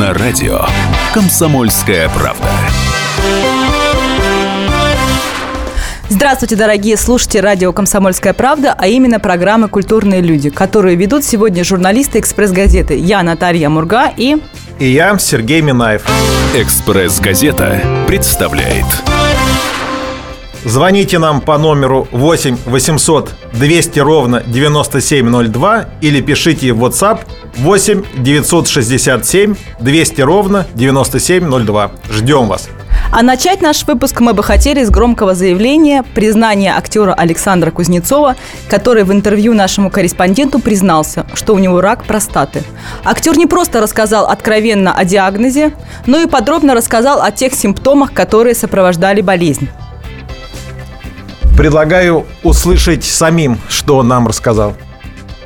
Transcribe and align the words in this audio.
на 0.00 0.14
радио 0.14 0.60
«Комсомольская 1.12 2.08
правда». 2.08 2.48
Здравствуйте, 6.08 6.56
дорогие 6.56 6.96
слушатели 6.96 7.42
радио 7.42 7.70
«Комсомольская 7.74 8.32
правда», 8.32 8.74
а 8.78 8.86
именно 8.86 9.20
программы 9.20 9.68
«Культурные 9.68 10.22
люди», 10.22 10.48
которые 10.48 10.96
ведут 10.96 11.22
сегодня 11.22 11.64
журналисты 11.64 12.18
«Экспресс-газеты». 12.18 12.96
Я 12.96 13.22
Наталья 13.22 13.68
Мурга 13.68 14.10
и... 14.16 14.38
И 14.78 14.90
я, 14.90 15.18
Сергей 15.18 15.60
Минаев. 15.60 16.02
«Экспресс-газета» 16.54 17.82
представляет... 18.06 18.86
Звоните 20.64 21.18
нам 21.18 21.40
по 21.40 21.58
номеру 21.58 22.06
8 22.12 22.56
800 22.66 23.34
200 23.54 23.98
ровно 24.00 24.42
9702 24.46 25.84
или 26.02 26.20
пишите 26.20 26.72
в 26.72 26.84
WhatsApp 26.84 27.20
8 27.56 28.04
967 28.18 29.54
200 29.80 30.20
ровно 30.20 30.66
9702. 30.74 31.90
Ждем 32.10 32.48
вас. 32.48 32.68
А 33.12 33.22
начать 33.22 33.62
наш 33.62 33.86
выпуск 33.86 34.20
мы 34.20 34.34
бы 34.34 34.42
хотели 34.42 34.84
с 34.84 34.90
громкого 34.90 35.34
заявления 35.34 36.04
признания 36.14 36.76
актера 36.76 37.12
Александра 37.12 37.70
Кузнецова, 37.70 38.36
который 38.68 39.04
в 39.04 39.12
интервью 39.12 39.54
нашему 39.54 39.90
корреспонденту 39.90 40.60
признался, 40.60 41.26
что 41.34 41.54
у 41.54 41.58
него 41.58 41.80
рак 41.80 42.04
простаты. 42.04 42.62
Актер 43.02 43.36
не 43.36 43.46
просто 43.46 43.80
рассказал 43.80 44.26
откровенно 44.26 44.92
о 44.92 45.04
диагнозе, 45.04 45.72
но 46.06 46.20
и 46.20 46.26
подробно 46.26 46.74
рассказал 46.74 47.22
о 47.22 47.32
тех 47.32 47.54
симптомах, 47.54 48.12
которые 48.12 48.54
сопровождали 48.54 49.22
болезнь. 49.22 49.68
Предлагаю 51.56 52.26
услышать 52.42 53.04
самим, 53.04 53.58
что 53.68 54.02
нам 54.02 54.26
рассказал. 54.26 54.74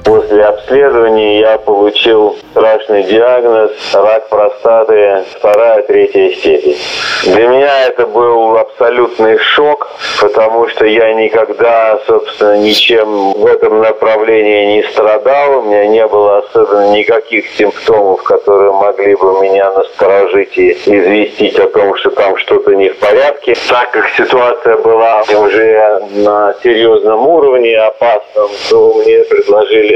После 0.05 0.45
обследования 0.45 1.41
я 1.41 1.59
получил 1.59 2.37
страшный 2.51 3.05
диагноз– 3.05 3.73
рак 3.95 4.29
простаты 4.29 5.25
вторая, 5.35 5.83
третья 5.83 6.31
степень. 6.31 6.77
Для 7.25 7.49
меня 7.49 7.87
это 7.87 8.07
был 8.07 8.59
абсолютный 8.59 9.39
шок, 9.39 9.89
потому 10.21 10.69
что 10.69 10.85
я 10.85 11.15
никогда, 11.15 11.99
собственно, 12.07 12.59
ничем 12.59 13.33
в 13.33 13.47
этом 13.47 13.81
направлении 13.81 14.77
не 14.77 14.83
страдал. 14.91 15.61
У 15.61 15.63
меня 15.63 15.87
не 15.87 16.07
было 16.07 16.39
особенно 16.39 16.93
никаких 16.93 17.47
симптомов, 17.57 18.23
которые 18.25 18.73
могли 18.73 19.15
бы 19.15 19.41
меня 19.41 19.73
насторожить 19.73 20.59
и 20.59 20.73
известить 20.73 21.59
о 21.59 21.67
том, 21.69 21.97
что 21.97 22.11
там 22.11 22.37
что-то 22.37 22.75
не 22.75 22.91
в 22.91 22.99
порядке. 22.99 23.57
Так 23.71 23.91
как 23.93 24.09
ситуация 24.11 24.77
была 24.77 25.23
уже 25.23 26.01
на 26.13 26.55
серьезном 26.63 27.27
уровне, 27.27 27.79
опасном, 27.79 28.51
то 28.69 28.95
мне 28.95 29.21
предложили 29.25 29.94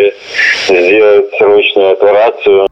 сделать 0.69 1.27
срочную 1.39 1.93
операцию. 1.93 2.69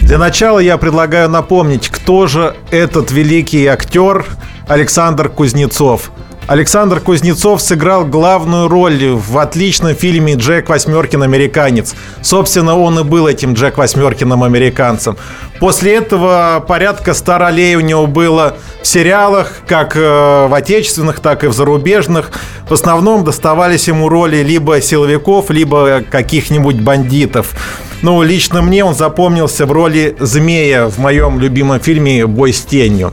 Для 0.00 0.18
начала 0.18 0.58
я 0.58 0.78
предлагаю 0.78 1.28
напомнить, 1.28 1.88
кто 1.88 2.26
же 2.26 2.54
этот 2.70 3.10
великий 3.10 3.66
актер 3.66 4.24
Александр 4.66 5.28
Кузнецов. 5.28 6.10
Александр 6.48 7.00
Кузнецов 7.00 7.60
сыграл 7.60 8.06
главную 8.06 8.68
роль 8.68 9.10
в 9.10 9.36
отличном 9.36 9.94
фильме 9.94 10.32
«Джек 10.32 10.70
Восьмеркин. 10.70 11.22
Американец». 11.22 11.94
Собственно, 12.22 12.74
он 12.74 12.98
и 12.98 13.04
был 13.04 13.26
этим 13.26 13.52
Джек 13.52 13.76
Восьмеркиным 13.76 14.42
американцем. 14.42 15.18
После 15.60 15.96
этого 15.96 16.64
порядка 16.66 17.12
100 17.12 17.36
ролей 17.36 17.76
у 17.76 17.80
него 17.80 18.06
было 18.06 18.56
в 18.80 18.86
сериалах, 18.86 19.58
как 19.66 19.94
э, 19.94 20.46
в 20.48 20.54
отечественных, 20.54 21.20
так 21.20 21.44
и 21.44 21.48
в 21.48 21.52
зарубежных. 21.52 22.30
В 22.66 22.72
основном 22.72 23.24
доставались 23.24 23.86
ему 23.86 24.08
роли 24.08 24.38
либо 24.38 24.80
силовиков, 24.80 25.50
либо 25.50 26.02
каких-нибудь 26.10 26.80
бандитов. 26.80 27.52
Ну, 28.00 28.22
лично 28.22 28.62
мне 28.62 28.86
он 28.86 28.94
запомнился 28.94 29.66
в 29.66 29.72
роли 29.72 30.16
змея 30.18 30.86
в 30.86 30.96
моем 30.96 31.40
любимом 31.40 31.78
фильме 31.78 32.26
«Бой 32.26 32.54
с 32.54 32.62
тенью». 32.62 33.12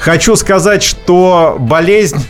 Хочу 0.00 0.34
сказать, 0.34 0.82
что 0.82 1.56
болезнь 1.60 2.26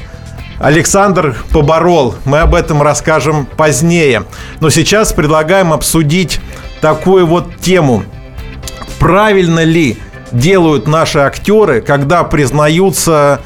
Александр 0.59 1.37
поборол. 1.53 2.15
Мы 2.25 2.41
об 2.41 2.55
этом 2.55 2.83
расскажем 2.83 3.47
позднее. 3.47 4.25
Но 4.61 4.71
сейчас 4.71 5.13
предлагаем 5.13 5.73
обсудить 5.73 6.41
такую 6.81 7.27
вот 7.27 7.57
тему. 7.57 8.05
Правильно 8.99 9.65
ли 9.65 9.99
делают 10.33 10.87
наши 10.87 11.19
актеры, 11.19 11.81
когда 11.81 12.25
признаются 12.25 13.41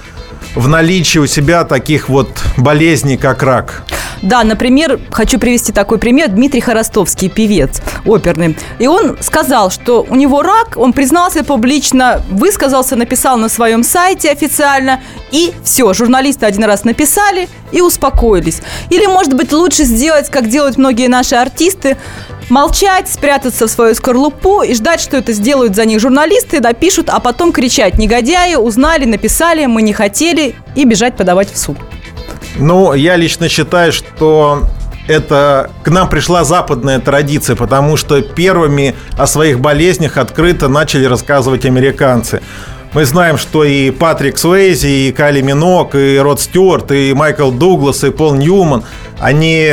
в 0.59 0.67
наличии 0.67 1.21
у 1.21 1.27
себя 1.27 1.65
таких 1.65 2.09
вот 2.09 2.29
болезней, 2.57 3.17
как 3.17 3.45
рак? 3.45 3.85
Да, 4.23 4.43
например, 4.43 4.99
хочу 5.11 5.39
привести 5.39 5.73
такой 5.73 5.99
пример. 5.99 6.29
Дмитрий 6.29 6.61
Хоростовский, 6.61 7.29
певец 7.29 7.81
оперный. 8.05 8.57
И 8.81 8.89
он 8.89 9.17
сказал, 9.21 9.71
что 9.71 10.05
у 10.09 10.17
него 10.17 10.43
рак, 10.43 10.77
он 10.77 10.93
признался 10.93 11.45
публично, 11.45 12.23
высказался, 12.29 12.97
написал 12.97 13.39
на 13.39 13.49
своем 13.49 13.85
сайте 13.85 14.31
официально, 14.31 15.01
и 15.31 15.53
все, 15.63 15.93
журналисты 15.95 16.47
один 16.47 16.65
раз 16.65 16.83
написали 16.83 17.49
и 17.71 17.81
успокоились. 17.81 18.61
Или, 18.91 19.07
может 19.07 19.35
быть, 19.35 19.53
лучше 19.53 19.85
сделать, 19.85 20.29
как 20.29 20.49
делают 20.49 20.77
многие 20.77 21.07
наши 21.07 21.37
артисты, 21.37 21.97
молчать, 22.49 23.09
спрятаться 23.09 23.67
в 23.67 23.71
свою 23.71 23.95
скорлупу 23.95 24.63
и 24.63 24.75
ждать, 24.75 25.01
что 25.01 25.17
это 25.17 25.33
сделают 25.33 25.77
за 25.77 25.85
них 25.85 26.01
журналисты, 26.01 26.61
напишут, 26.61 27.09
а 27.11 27.21
потом 27.21 27.53
кричать 27.53 27.99
«негодяи, 27.99 28.55
узнали, 28.55 29.05
написали, 29.05 29.67
мы 29.67 29.83
не 29.83 29.93
хотели» 29.93 30.55
и 30.75 30.85
бежать 30.85 31.17
подавать 31.17 31.53
в 31.53 31.59
суд. 31.59 31.77
Ну, 32.57 32.95
я 32.95 33.17
лично 33.17 33.49
считаю, 33.49 33.93
что 33.93 34.65
это 35.07 35.71
к 35.83 35.89
нам 35.91 36.09
пришла 36.09 36.45
западная 36.45 37.01
традиция, 37.01 37.57
потому 37.57 37.97
что 37.97 38.21
первыми 38.21 38.95
о 39.17 39.27
своих 39.27 39.61
болезнях 39.61 40.17
открыто 40.17 40.69
начали 40.69 41.05
рассказывать 41.05 41.65
американцы. 41.65 42.43
Мы 42.93 43.05
знаем, 43.05 43.37
что 43.37 43.65
и 43.65 43.91
Патрик 43.91 44.39
Суэйзи, 44.39 45.09
и 45.09 45.13
Кали 45.13 45.43
Минок, 45.43 45.95
и 45.95 46.19
Род 46.19 46.41
Стюарт, 46.41 46.91
и 46.93 47.13
Майкл 47.13 47.51
Дуглас, 47.51 48.03
и 48.05 48.11
Пол 48.11 48.35
Ньюман, 48.35 48.85
они 49.21 49.73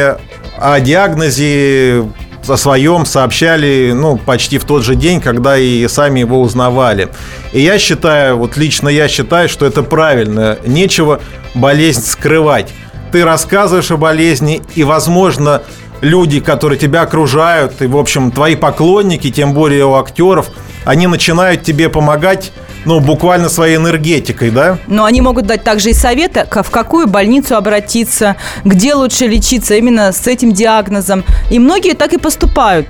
о 0.57 0.79
диагнозе 0.79 2.05
о 2.49 2.57
своем 2.57 3.05
сообщали 3.05 3.91
ну, 3.93 4.17
почти 4.17 4.57
в 4.57 4.65
тот 4.65 4.83
же 4.83 4.95
день, 4.95 5.21
когда 5.21 5.57
и 5.57 5.87
сами 5.87 6.21
его 6.21 6.41
узнавали. 6.41 7.09
И 7.53 7.61
я 7.61 7.77
считаю, 7.79 8.37
вот 8.37 8.57
лично 8.57 8.89
я 8.89 9.07
считаю, 9.07 9.49
что 9.49 9.65
это 9.65 9.83
правильно. 9.83 10.57
Нечего 10.65 11.21
болезнь 11.53 12.03
скрывать. 12.03 12.73
Ты 13.11 13.23
рассказываешь 13.23 13.91
о 13.91 13.97
болезни, 13.97 14.61
и, 14.75 14.83
возможно, 14.83 15.61
люди, 16.01 16.39
которые 16.39 16.77
тебя 16.77 17.01
окружают, 17.01 17.81
и, 17.81 17.87
в 17.87 17.97
общем, 17.97 18.31
твои 18.31 18.55
поклонники, 18.55 19.31
тем 19.31 19.53
более 19.53 19.85
у 19.85 19.95
актеров, 19.95 20.47
они 20.83 21.07
начинают 21.07 21.63
тебе 21.63 21.89
помогать 21.89 22.51
ну, 22.85 22.99
буквально 22.99 23.49
своей 23.49 23.77
энергетикой, 23.77 24.51
да? 24.51 24.77
Но 24.87 25.05
они 25.05 25.21
могут 25.21 25.47
дать 25.47 25.63
также 25.63 25.89
и 25.89 25.93
советы, 25.93 26.45
в 26.49 26.69
какую 26.69 27.07
больницу 27.07 27.55
обратиться, 27.55 28.35
где 28.63 28.93
лучше 28.93 29.27
лечиться 29.27 29.75
именно 29.75 30.11
с 30.11 30.27
этим 30.27 30.53
диагнозом. 30.53 31.23
И 31.49 31.59
многие 31.59 31.93
так 31.93 32.13
и 32.13 32.17
поступают. 32.17 32.87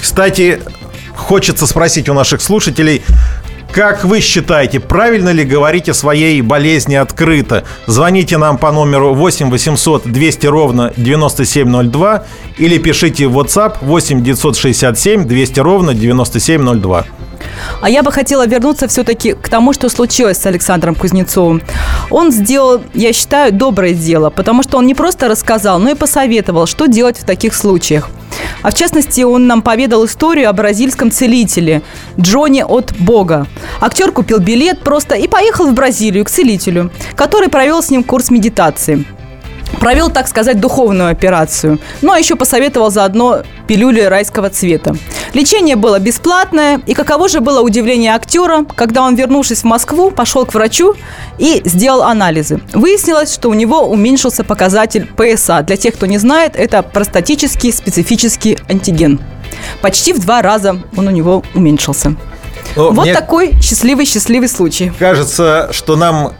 Кстати, 0.00 0.60
хочется 1.14 1.66
спросить 1.66 2.08
у 2.08 2.14
наших 2.14 2.40
слушателей, 2.40 3.02
как 3.72 4.04
вы 4.04 4.20
считаете, 4.20 4.80
правильно 4.80 5.28
ли 5.28 5.44
говорить 5.44 5.88
о 5.88 5.94
своей 5.94 6.42
болезни 6.42 6.96
открыто? 6.96 7.62
Звоните 7.86 8.36
нам 8.36 8.58
по 8.58 8.72
номеру 8.72 9.14
8 9.14 9.48
800 9.48 10.10
200 10.10 10.46
ровно 10.48 10.92
9702 10.96 12.24
или 12.58 12.78
пишите 12.78 13.28
в 13.28 13.38
WhatsApp 13.38 13.76
8 13.82 14.24
967 14.24 15.24
200 15.24 15.60
ровно 15.60 15.94
9702. 15.94 17.06
А 17.80 17.88
я 17.88 18.02
бы 18.02 18.12
хотела 18.12 18.46
вернуться 18.46 18.88
все-таки 18.88 19.32
к 19.32 19.48
тому, 19.48 19.72
что 19.72 19.88
случилось 19.88 20.38
с 20.38 20.46
Александром 20.46 20.94
Кузнецовым. 20.94 21.62
Он 22.10 22.30
сделал, 22.30 22.82
я 22.94 23.12
считаю, 23.12 23.52
доброе 23.52 23.94
дело, 23.94 24.30
потому 24.30 24.62
что 24.62 24.78
он 24.78 24.86
не 24.86 24.94
просто 24.94 25.28
рассказал, 25.28 25.78
но 25.78 25.90
и 25.90 25.94
посоветовал, 25.94 26.66
что 26.66 26.86
делать 26.86 27.18
в 27.18 27.24
таких 27.24 27.54
случаях. 27.54 28.10
А 28.62 28.70
в 28.70 28.74
частности, 28.74 29.22
он 29.22 29.46
нам 29.46 29.62
поведал 29.62 30.04
историю 30.04 30.48
о 30.50 30.52
бразильском 30.52 31.10
целителе 31.10 31.82
Джонни 32.18 32.64
от 32.66 32.92
Бога. 32.98 33.46
Актер 33.80 34.12
купил 34.12 34.38
билет 34.38 34.80
просто 34.80 35.14
и 35.14 35.28
поехал 35.28 35.66
в 35.66 35.74
Бразилию 35.74 36.24
к 36.24 36.30
целителю, 36.30 36.90
который 37.16 37.48
провел 37.48 37.82
с 37.82 37.90
ним 37.90 38.04
курс 38.04 38.30
медитации– 38.30 39.04
Провел, 39.78 40.10
так 40.10 40.28
сказать, 40.28 40.60
духовную 40.60 41.10
операцию. 41.10 41.78
Ну, 42.02 42.12
а 42.12 42.18
еще 42.18 42.36
посоветовал 42.36 42.90
заодно 42.90 43.42
пилюли 43.66 44.00
райского 44.00 44.50
цвета. 44.50 44.94
Лечение 45.32 45.76
было 45.76 45.98
бесплатное, 45.98 46.80
и 46.86 46.94
каково 46.94 47.28
же 47.28 47.40
было 47.40 47.60
удивление 47.60 48.14
актера, 48.14 48.64
когда 48.76 49.02
он, 49.02 49.14
вернувшись 49.14 49.60
в 49.60 49.64
Москву, 49.64 50.10
пошел 50.10 50.44
к 50.44 50.54
врачу 50.54 50.94
и 51.38 51.62
сделал 51.64 52.02
анализы. 52.02 52.60
Выяснилось, 52.72 53.32
что 53.32 53.48
у 53.48 53.54
него 53.54 53.86
уменьшился 53.86 54.44
показатель 54.44 55.06
ПСА. 55.16 55.62
Для 55.62 55.76
тех, 55.76 55.94
кто 55.94 56.06
не 56.06 56.18
знает, 56.18 56.56
это 56.56 56.82
простатический 56.82 57.72
специфический 57.72 58.58
антиген. 58.68 59.20
Почти 59.82 60.12
в 60.12 60.20
два 60.20 60.42
раза 60.42 60.78
он 60.96 61.06
у 61.06 61.10
него 61.10 61.42
уменьшился. 61.54 62.16
Но 62.76 62.90
вот 62.90 63.12
такой 63.12 63.52
счастливый-счастливый 63.60 64.48
случай. 64.48 64.92
Кажется, 64.98 65.70
что 65.72 65.96
нам 65.96 66.34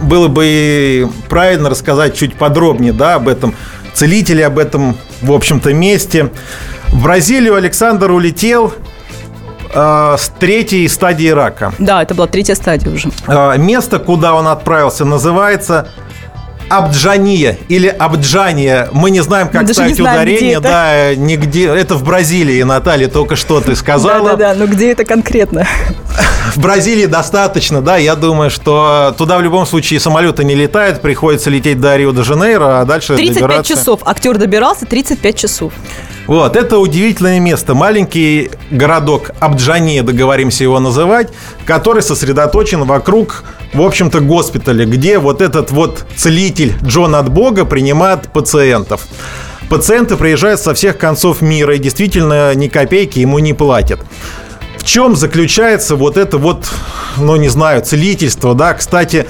было 0.00 0.28
бы 0.28 1.08
правильно 1.28 1.70
рассказать 1.70 2.16
чуть 2.16 2.34
подробнее 2.36 2.92
да, 2.92 3.14
об 3.14 3.28
этом 3.28 3.54
целителе, 3.94 4.46
об 4.46 4.58
этом, 4.58 4.96
в 5.22 5.32
общем-то, 5.32 5.72
месте. 5.72 6.30
В 6.88 7.02
Бразилию 7.02 7.54
Александр 7.54 8.10
улетел 8.10 8.74
э, 9.74 10.16
с 10.18 10.28
третьей 10.38 10.86
стадии 10.88 11.28
рака. 11.28 11.72
Да, 11.78 12.02
это 12.02 12.14
была 12.14 12.26
третья 12.26 12.54
стадия 12.54 12.92
уже. 12.92 13.10
Э, 13.26 13.56
место, 13.56 13.98
куда 13.98 14.34
он 14.34 14.46
отправился, 14.48 15.04
называется 15.04 15.88
Абджания 16.68 17.58
или 17.68 17.88
Абджания. 17.88 18.88
Мы 18.92 19.10
не 19.10 19.20
знаем, 19.20 19.48
как 19.48 19.68
ставить 19.72 19.96
знаем, 19.96 20.16
ударение. 20.16 20.52
это. 20.54 20.62
Да, 20.62 21.14
нигде. 21.14 21.66
Это 21.66 21.94
в 21.94 22.04
Бразилии, 22.04 22.62
Наталья, 22.62 23.08
только 23.08 23.36
что 23.36 23.60
ты 23.60 23.76
сказала. 23.76 24.30
Да-да-да, 24.30 24.54
но 24.54 24.66
где 24.66 24.92
это 24.92 25.04
конкретно? 25.04 25.66
В 26.54 26.58
Бразилии 26.58 27.06
достаточно, 27.06 27.82
да. 27.82 27.96
Я 27.96 28.14
думаю, 28.14 28.50
что 28.50 29.14
туда 29.18 29.36
в 29.38 29.42
любом 29.42 29.66
случае 29.66 30.00
самолеты 30.00 30.44
не 30.44 30.54
летают. 30.54 31.02
Приходится 31.02 31.50
лететь 31.50 31.80
до 31.80 31.96
Рио-де-Жанейро, 31.96 32.80
а 32.80 32.84
дальше 32.84 33.16
35 33.16 33.42
добираться. 33.42 33.74
часов. 33.74 34.00
Актер 34.04 34.38
добирался 34.38 34.86
35 34.86 35.36
часов. 35.38 35.72
Вот, 36.26 36.56
это 36.56 36.78
удивительное 36.78 37.38
место. 37.38 37.74
Маленький 37.74 38.50
городок 38.70 39.30
Абджания, 39.38 40.02
договоримся 40.02 40.64
его 40.64 40.80
называть, 40.80 41.28
который 41.64 42.02
сосредоточен 42.02 42.82
вокруг, 42.82 43.44
в 43.72 43.80
общем-то, 43.80 44.20
госпиталя, 44.20 44.86
где 44.86 45.18
вот 45.18 45.40
этот 45.40 45.70
вот 45.70 46.04
целитель 46.16 46.74
Джон 46.82 47.14
от 47.14 47.28
Бога 47.30 47.64
принимает 47.64 48.32
пациентов. 48.32 49.06
Пациенты 49.68 50.16
приезжают 50.16 50.60
со 50.60 50.74
всех 50.74 50.98
концов 50.98 51.42
мира 51.42 51.76
и 51.76 51.78
действительно 51.78 52.54
ни 52.54 52.66
копейки 52.68 53.20
ему 53.20 53.38
не 53.38 53.52
платят. 53.52 54.00
В 54.78 54.84
чем 54.84 55.16
заключается 55.16 55.96
вот 55.96 56.16
это 56.16 56.38
вот, 56.38 56.68
ну 57.16 57.36
не 57.36 57.48
знаю, 57.48 57.82
целительство, 57.82 58.54
да? 58.54 58.74
Кстати, 58.74 59.26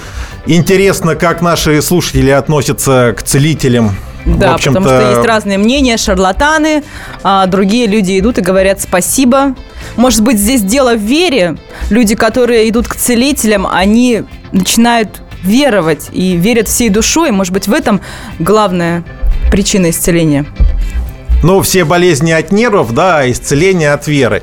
интересно, 0.47 1.15
как 1.15 1.43
наши 1.43 1.81
слушатели 1.83 2.31
относятся 2.31 3.15
к 3.17 3.23
целителям. 3.23 3.97
Да, 4.27 4.59
потому 4.59 4.87
что 4.87 5.11
есть 5.11 5.25
разные 5.25 5.57
мнения, 5.57 5.97
шарлатаны, 5.97 6.83
а 7.23 7.47
другие 7.47 7.87
люди 7.87 8.19
идут 8.19 8.39
и 8.39 8.41
говорят 8.41 8.81
спасибо. 8.81 9.55
Может 9.97 10.23
быть, 10.23 10.39
здесь 10.39 10.63
дело 10.63 10.95
в 10.95 11.01
вере. 11.01 11.57
Люди, 11.91 12.15
которые 12.17 12.69
идут 12.69 12.89
к 12.89 12.97
целителям, 12.97 13.67
они 13.71 14.25
начинают 14.53 15.21
веровать 15.43 16.09
и 16.13 16.37
верят 16.37 16.67
всей 16.67 16.89
душой. 16.89 17.31
Может 17.31 17.53
быть, 17.53 17.69
в 17.69 17.73
этом 17.73 18.01
главная 18.41 19.05
причина 19.51 19.91
исцеления. 19.91 20.45
Ну, 21.47 21.63
все 21.63 21.85
болезни 21.85 22.33
от 22.33 22.51
нервов, 22.51 22.93
да, 22.93 23.31
исцеление 23.31 23.93
от 23.93 24.09
веры. 24.09 24.43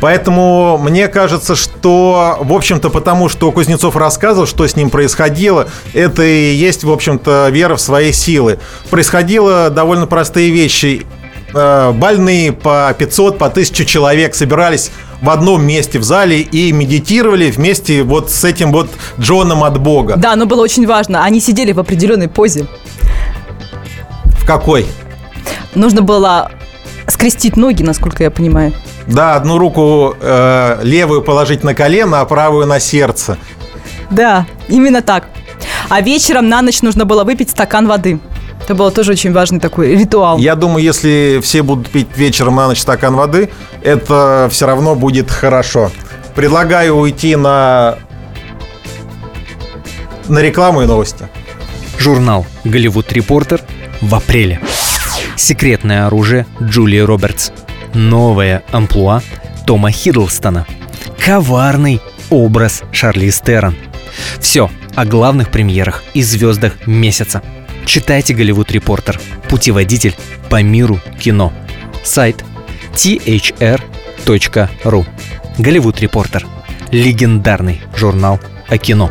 Поэтому 0.00 0.78
мне 0.78 1.06
кажется, 1.06 1.54
что, 1.54 2.38
в 2.40 2.52
общем-то, 2.52 2.90
потому 2.90 3.28
что 3.28 3.52
Кузнецов 3.52 3.94
рассказывал, 3.94 4.48
что 4.48 4.66
с 4.66 4.74
ним 4.74 4.90
происходило, 4.90 5.68
это 5.94 6.24
и 6.24 6.52
есть, 6.52 6.82
в 6.82 6.90
общем-то, 6.90 7.50
вера 7.52 7.76
в 7.76 7.80
свои 7.80 8.10
силы. 8.10 8.58
Происходило 8.90 9.70
довольно 9.70 10.08
простые 10.08 10.50
вещи. 10.50 11.06
Э, 11.54 11.92
Больные 11.92 12.50
по 12.50 12.92
500, 12.98 13.38
по 13.38 13.46
1000 13.46 13.84
человек 13.84 14.34
собирались 14.34 14.90
в 15.22 15.30
одном 15.30 15.64
месте 15.64 16.00
в 16.00 16.02
зале 16.02 16.40
и 16.40 16.72
медитировали 16.72 17.52
вместе 17.52 18.02
вот 18.02 18.28
с 18.28 18.42
этим 18.42 18.72
вот 18.72 18.90
Джоном 19.20 19.62
от 19.62 19.78
Бога. 19.78 20.14
Да, 20.16 20.34
но 20.34 20.46
было 20.46 20.62
очень 20.62 20.84
важно. 20.84 21.22
Они 21.22 21.38
сидели 21.38 21.70
в 21.70 21.78
определенной 21.78 22.28
позе. 22.28 22.66
В 24.24 24.44
какой? 24.44 24.88
Нужно 25.74 26.02
было 26.02 26.50
скрестить 27.06 27.56
ноги, 27.56 27.82
насколько 27.82 28.22
я 28.22 28.30
понимаю. 28.30 28.72
Да, 29.06 29.34
одну 29.34 29.58
руку 29.58 30.14
э, 30.20 30.78
левую 30.82 31.22
положить 31.22 31.64
на 31.64 31.74
колено, 31.74 32.20
а 32.20 32.24
правую 32.24 32.66
на 32.66 32.80
сердце. 32.80 33.36
Да, 34.10 34.46
именно 34.68 35.02
так. 35.02 35.24
А 35.88 36.00
вечером 36.00 36.48
на 36.48 36.62
ночь 36.62 36.82
нужно 36.82 37.04
было 37.04 37.24
выпить 37.24 37.50
стакан 37.50 37.86
воды. 37.86 38.20
Это 38.62 38.74
был 38.74 38.90
тоже 38.90 39.12
очень 39.12 39.32
важный 39.32 39.58
такой 39.58 39.96
ритуал. 39.96 40.38
Я 40.38 40.54
думаю, 40.54 40.84
если 40.84 41.40
все 41.42 41.62
будут 41.62 41.88
пить 41.88 42.08
вечером 42.16 42.56
на 42.56 42.68
ночь 42.68 42.80
стакан 42.80 43.14
воды, 43.14 43.50
это 43.82 44.48
все 44.50 44.66
равно 44.66 44.94
будет 44.94 45.30
хорошо. 45.30 45.90
Предлагаю 46.34 46.96
уйти 46.96 47.36
на 47.36 47.96
на 50.28 50.38
рекламу 50.38 50.82
и 50.82 50.86
новости. 50.86 51.28
Журнал 51.98 52.46
«Голливуд 52.62 53.12
Репортер» 53.12 53.62
в 54.00 54.14
апреле. 54.14 54.60
Секретное 55.40 56.06
оружие 56.06 56.44
Джулии 56.62 56.98
Робертс. 56.98 57.50
Новая 57.94 58.62
амплуа 58.72 59.22
Тома 59.66 59.90
Хиддлстона. 59.90 60.66
Коварный 61.18 62.02
образ 62.28 62.82
Шарли 62.92 63.30
Стерон. 63.30 63.74
Все 64.38 64.70
о 64.94 65.06
главных 65.06 65.50
премьерах 65.50 66.04
и 66.12 66.22
звездах 66.22 66.86
месяца. 66.86 67.42
Читайте 67.86 68.34
«Голливуд 68.34 68.70
Репортер»– 68.70 69.18
путеводитель 69.48 70.14
по 70.50 70.62
миру 70.62 71.00
кино. 71.18 71.54
Сайт 72.04 72.44
thr.ru 72.92 75.06
«Голливуд 75.56 76.00
Репортер»– 76.02 76.46
легендарный 76.90 77.80
журнал 77.96 78.38
о 78.68 78.76
кино. 78.76 79.10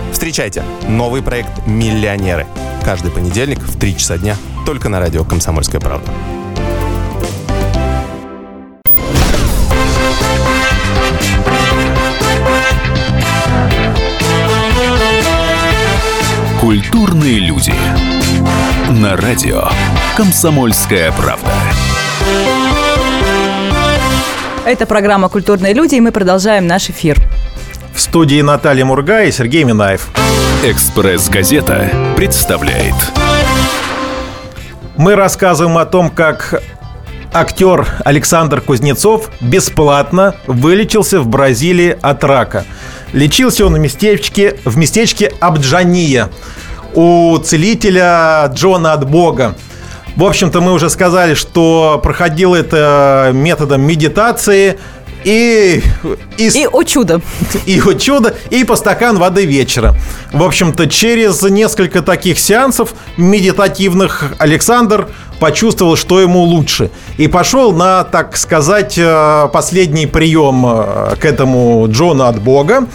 Встречайте 0.11 0.63
новый 0.87 1.21
проект 1.21 1.65
«Миллионеры». 1.65 2.45
Каждый 2.83 3.11
понедельник 3.11 3.59
в 3.59 3.79
3 3.79 3.97
часа 3.97 4.17
дня 4.17 4.35
только 4.65 4.89
на 4.89 4.99
радио 4.99 5.23
«Комсомольская 5.23 5.79
правда». 5.79 6.11
Культурные 16.59 17.39
люди. 17.39 17.73
На 18.89 19.15
радио 19.15 19.63
Комсомольская 20.15 21.11
правда. 21.13 21.51
Это 24.65 24.85
программа 24.85 25.29
«Культурные 25.29 25.73
люди», 25.73 25.95
и 25.95 25.99
мы 25.99 26.11
продолжаем 26.11 26.67
наш 26.67 26.89
эфир. 26.89 27.17
Студии 28.11 28.41
Наталья 28.41 28.83
Мурга 28.83 29.23
и 29.23 29.31
Сергей 29.31 29.63
Минаев. 29.63 30.09
«Экспресс-газета» 30.65 31.89
представляет. 32.17 32.93
Мы 34.97 35.15
рассказываем 35.15 35.77
о 35.77 35.85
том, 35.85 36.09
как 36.09 36.61
актер 37.31 37.87
Александр 38.03 38.59
Кузнецов 38.59 39.31
бесплатно 39.39 40.35
вылечился 40.45 41.21
в 41.21 41.27
Бразилии 41.27 41.97
от 42.01 42.25
рака. 42.25 42.65
Лечился 43.13 43.65
он 43.65 43.75
в 43.75 43.79
местечке, 43.79 44.59
в 44.65 44.75
местечке 44.75 45.31
Абджания 45.39 46.29
у 46.93 47.37
целителя 47.37 48.45
Джона 48.53 48.91
от 48.91 49.09
Бога. 49.09 49.55
В 50.17 50.25
общем-то, 50.25 50.59
мы 50.59 50.73
уже 50.73 50.89
сказали, 50.89 51.33
что 51.33 51.97
проходил 52.03 52.55
это 52.55 53.31
методом 53.33 53.83
медитации 53.83 54.77
и, 55.23 55.81
и, 56.37 56.47
И, 56.47 56.67
о 56.71 56.83
чудо, 56.83 57.21
и 57.65 57.79
вот 57.79 57.99
чудо, 58.01 58.35
и 58.49 58.63
по 58.63 58.75
стакан 58.75 59.17
воды 59.17 59.45
вечера. 59.45 59.95
В 60.31 60.43
общем-то, 60.43 60.87
через 60.87 61.41
несколько 61.43 62.01
таких 62.01 62.39
сеансов 62.39 62.93
медитативных 63.17 64.33
Александр 64.39 65.07
почувствовал, 65.39 65.95
что 65.95 66.21
ему 66.21 66.41
лучше. 66.41 66.91
И 67.17 67.27
пошел 67.27 67.71
на, 67.71 68.03
так 68.03 68.37
сказать, 68.37 68.97
э, 68.97 69.47
последний 69.51 70.07
прием 70.07 70.65
э, 70.65 71.15
к 71.19 71.25
этому 71.25 71.87
Джону 71.89 72.25
от 72.25 72.41
Бога. 72.41 72.87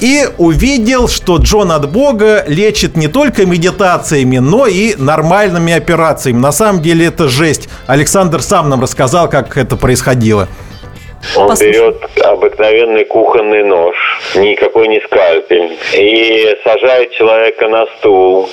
И 0.00 0.26
увидел, 0.38 1.08
что 1.08 1.36
Джон 1.36 1.72
от 1.72 1.90
Бога 1.90 2.44
лечит 2.46 2.96
не 2.96 3.08
только 3.08 3.44
медитациями, 3.44 4.38
но 4.38 4.66
и 4.66 4.94
нормальными 4.96 5.74
операциями. 5.74 6.38
На 6.38 6.52
самом 6.52 6.80
деле 6.80 7.06
это 7.06 7.28
жесть. 7.28 7.68
Александр 7.86 8.40
сам 8.40 8.70
нам 8.70 8.80
рассказал, 8.80 9.28
как 9.28 9.58
это 9.58 9.76
происходило. 9.76 10.48
Он 11.36 11.48
Послушай. 11.48 11.72
берет 11.72 11.96
обыкновенный 12.24 13.04
кухонный 13.04 13.62
нож, 13.62 13.96
никакой 14.34 14.88
не 14.88 15.00
скальпель, 15.00 15.76
и 15.94 16.56
сажает 16.64 17.12
человека 17.12 17.68
на 17.68 17.86
стул, 17.98 18.48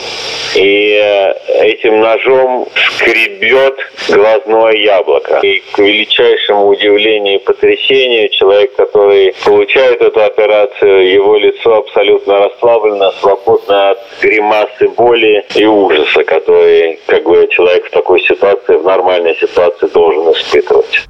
и 0.54 1.34
этим 1.60 2.02
ножом 2.02 2.68
скребет 2.76 3.76
глазное 4.10 4.74
яблоко. 4.74 5.40
И 5.44 5.64
к 5.72 5.80
величайшему 5.80 6.68
удивлению 6.68 7.36
и 7.36 7.44
потрясению 7.44 8.30
человек, 8.30 8.76
который 8.76 9.34
получает 9.44 10.02
эту 10.02 10.22
операцию, 10.24 11.10
его 11.10 11.38
лицо 11.38 11.78
абсолютно 11.78 12.40
расслаблено, 12.40 13.12
свободно 13.20 13.92
от 13.92 14.00
гримасы 14.22 14.90
боли 14.90 15.46
и 15.56 15.66
ужаса, 15.66 16.24
который 16.24 17.00
как 17.08 17.24
бы 17.24 17.48
человек 17.50 17.86
в 17.88 17.92
такой 17.92 18.22
ситуации, 18.22 18.76
в 18.76 18.84
нормальной 18.84 19.36
ситуации 19.36 19.88
должен 19.88 20.32
испытывать. 20.34 21.08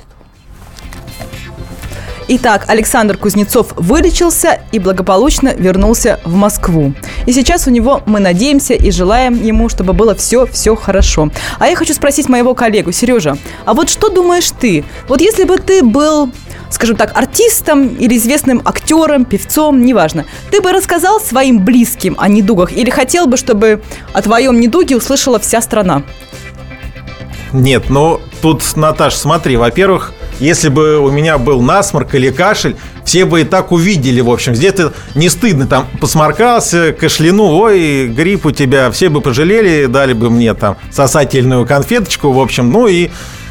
Итак, 2.30 2.66
Александр 2.68 3.16
Кузнецов 3.18 3.68
вылечился 3.78 4.60
и 4.74 4.80
благополучно 4.80 5.54
вернулся 5.54 6.20
в 6.26 6.36
Москву. 6.36 6.94
И 7.26 7.32
сейчас 7.32 7.68
у 7.68 7.70
него 7.72 8.02
мы 8.06 8.20
надеемся 8.20 8.74
и 8.74 8.92
желаем 8.92 9.42
ему, 9.42 9.70
чтобы 9.70 9.94
было 9.94 10.14
все-все 10.14 10.76
хорошо. 10.76 11.30
А 11.58 11.68
я 11.68 11.76
хочу 11.78 11.94
спросить 11.94 12.28
моего 12.28 12.54
коллегу, 12.54 12.92
Сережа, 12.92 13.38
а 13.64 13.74
вот 13.74 13.90
что 13.90 14.10
думаешь 14.10 14.52
ты? 14.52 14.84
Вот 15.08 15.22
если 15.22 15.46
бы 15.46 15.58
ты 15.58 15.84
был 15.84 16.30
скажем 16.70 16.98
так, 16.98 17.18
артистом 17.18 17.96
или 17.96 18.18
известным 18.18 18.62
актером, 18.66 19.24
певцом, 19.24 19.82
неважно. 19.86 20.26
Ты 20.52 20.62
бы 20.62 20.74
рассказал 20.74 21.22
своим 21.22 21.64
близким 21.64 22.18
о 22.20 22.28
недугах 22.28 22.74
или 22.74 22.90
хотел 22.90 23.26
бы, 23.26 23.38
чтобы 23.38 23.82
о 24.12 24.22
твоем 24.22 24.60
недуге 24.60 24.98
услышала 24.98 25.40
вся 25.40 25.62
страна? 25.62 26.04
Нет, 27.54 27.90
ну 27.90 28.20
тут, 28.42 28.64
Наташ, 28.76 29.16
смотри, 29.16 29.58
во-первых, 29.58 30.14
если 30.40 30.70
бы 30.70 31.00
у 31.00 31.10
меня 31.10 31.38
был 31.38 31.62
насморк 31.62 32.14
или 32.16 32.30
кашель, 32.30 32.76
все 33.06 33.26
бы 33.26 33.42
и 33.42 33.44
так 33.44 33.72
увидели, 33.72 34.22
в 34.22 34.30
общем. 34.30 34.54
Здесь-то 34.54 34.94
не 35.16 35.30
стыдно, 35.30 35.66
там 35.66 35.88
посморкался, 36.00 36.94
кашлянул, 36.94 37.60
ой, 37.60 38.08
грипп 38.08 38.46
у 38.46 38.52
тебя, 38.52 38.92
все 38.92 39.10
бы 39.10 39.22
пожалели, 39.22 39.86
дали 39.86 40.14
бы 40.14 40.30
мне 40.30 40.54
там 40.54 40.78
сосательную 40.92 41.66
конфеточку, 41.66 42.32
в 42.32 42.40
общем, 42.40 42.70
ну 42.70 42.88
и 42.88 43.10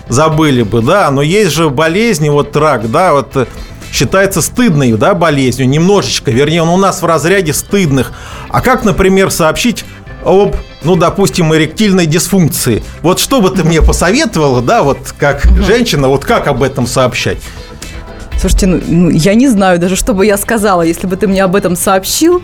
забыли 0.09 0.63
бы, 0.63 0.83
да. 0.83 1.11
Но 1.11 1.23
есть 1.23 1.53
же 1.53 1.71
болезни, 1.71 2.29
вот 2.29 2.55
рак, 2.57 2.91
да, 2.91 3.15
вот 3.15 3.49
считается 3.91 4.43
стыдной, 4.43 4.93
да, 4.93 5.15
болезнью, 5.15 5.69
немножечко, 5.69 6.31
вернее, 6.31 6.63
он 6.63 6.69
у 6.69 6.77
нас 6.77 7.03
в 7.03 7.07
разряде 7.07 7.53
стыдных. 7.55 8.13
А 8.51 8.61
как, 8.61 8.85
например, 8.85 9.31
сообщить 9.31 9.85
об, 10.27 10.57
ну, 10.83 10.97
допустим, 10.97 11.55
эректильной 11.55 12.07
дисфункции. 12.07 12.83
Вот 13.03 13.21
что 13.21 13.41
бы 13.41 13.51
ты 13.51 13.65
мне 13.65 13.81
посоветовала, 13.81 14.61
да, 14.61 14.83
вот 14.83 15.15
как 15.19 15.45
женщина, 15.63 16.09
вот 16.09 16.25
как 16.25 16.49
об 16.49 16.63
этом 16.63 16.87
сообщать? 16.87 17.39
Слушайте, 18.39 18.67
ну, 18.67 18.81
ну, 18.87 19.11
я 19.11 19.35
не 19.35 19.49
знаю 19.49 19.79
даже, 19.79 19.97
что 19.97 20.13
бы 20.13 20.27
я 20.27 20.37
сказала, 20.37 20.83
если 20.83 21.07
бы 21.07 21.17
ты 21.17 21.27
мне 21.27 21.43
об 21.43 21.57
этом 21.57 21.77
сообщил, 21.77 22.43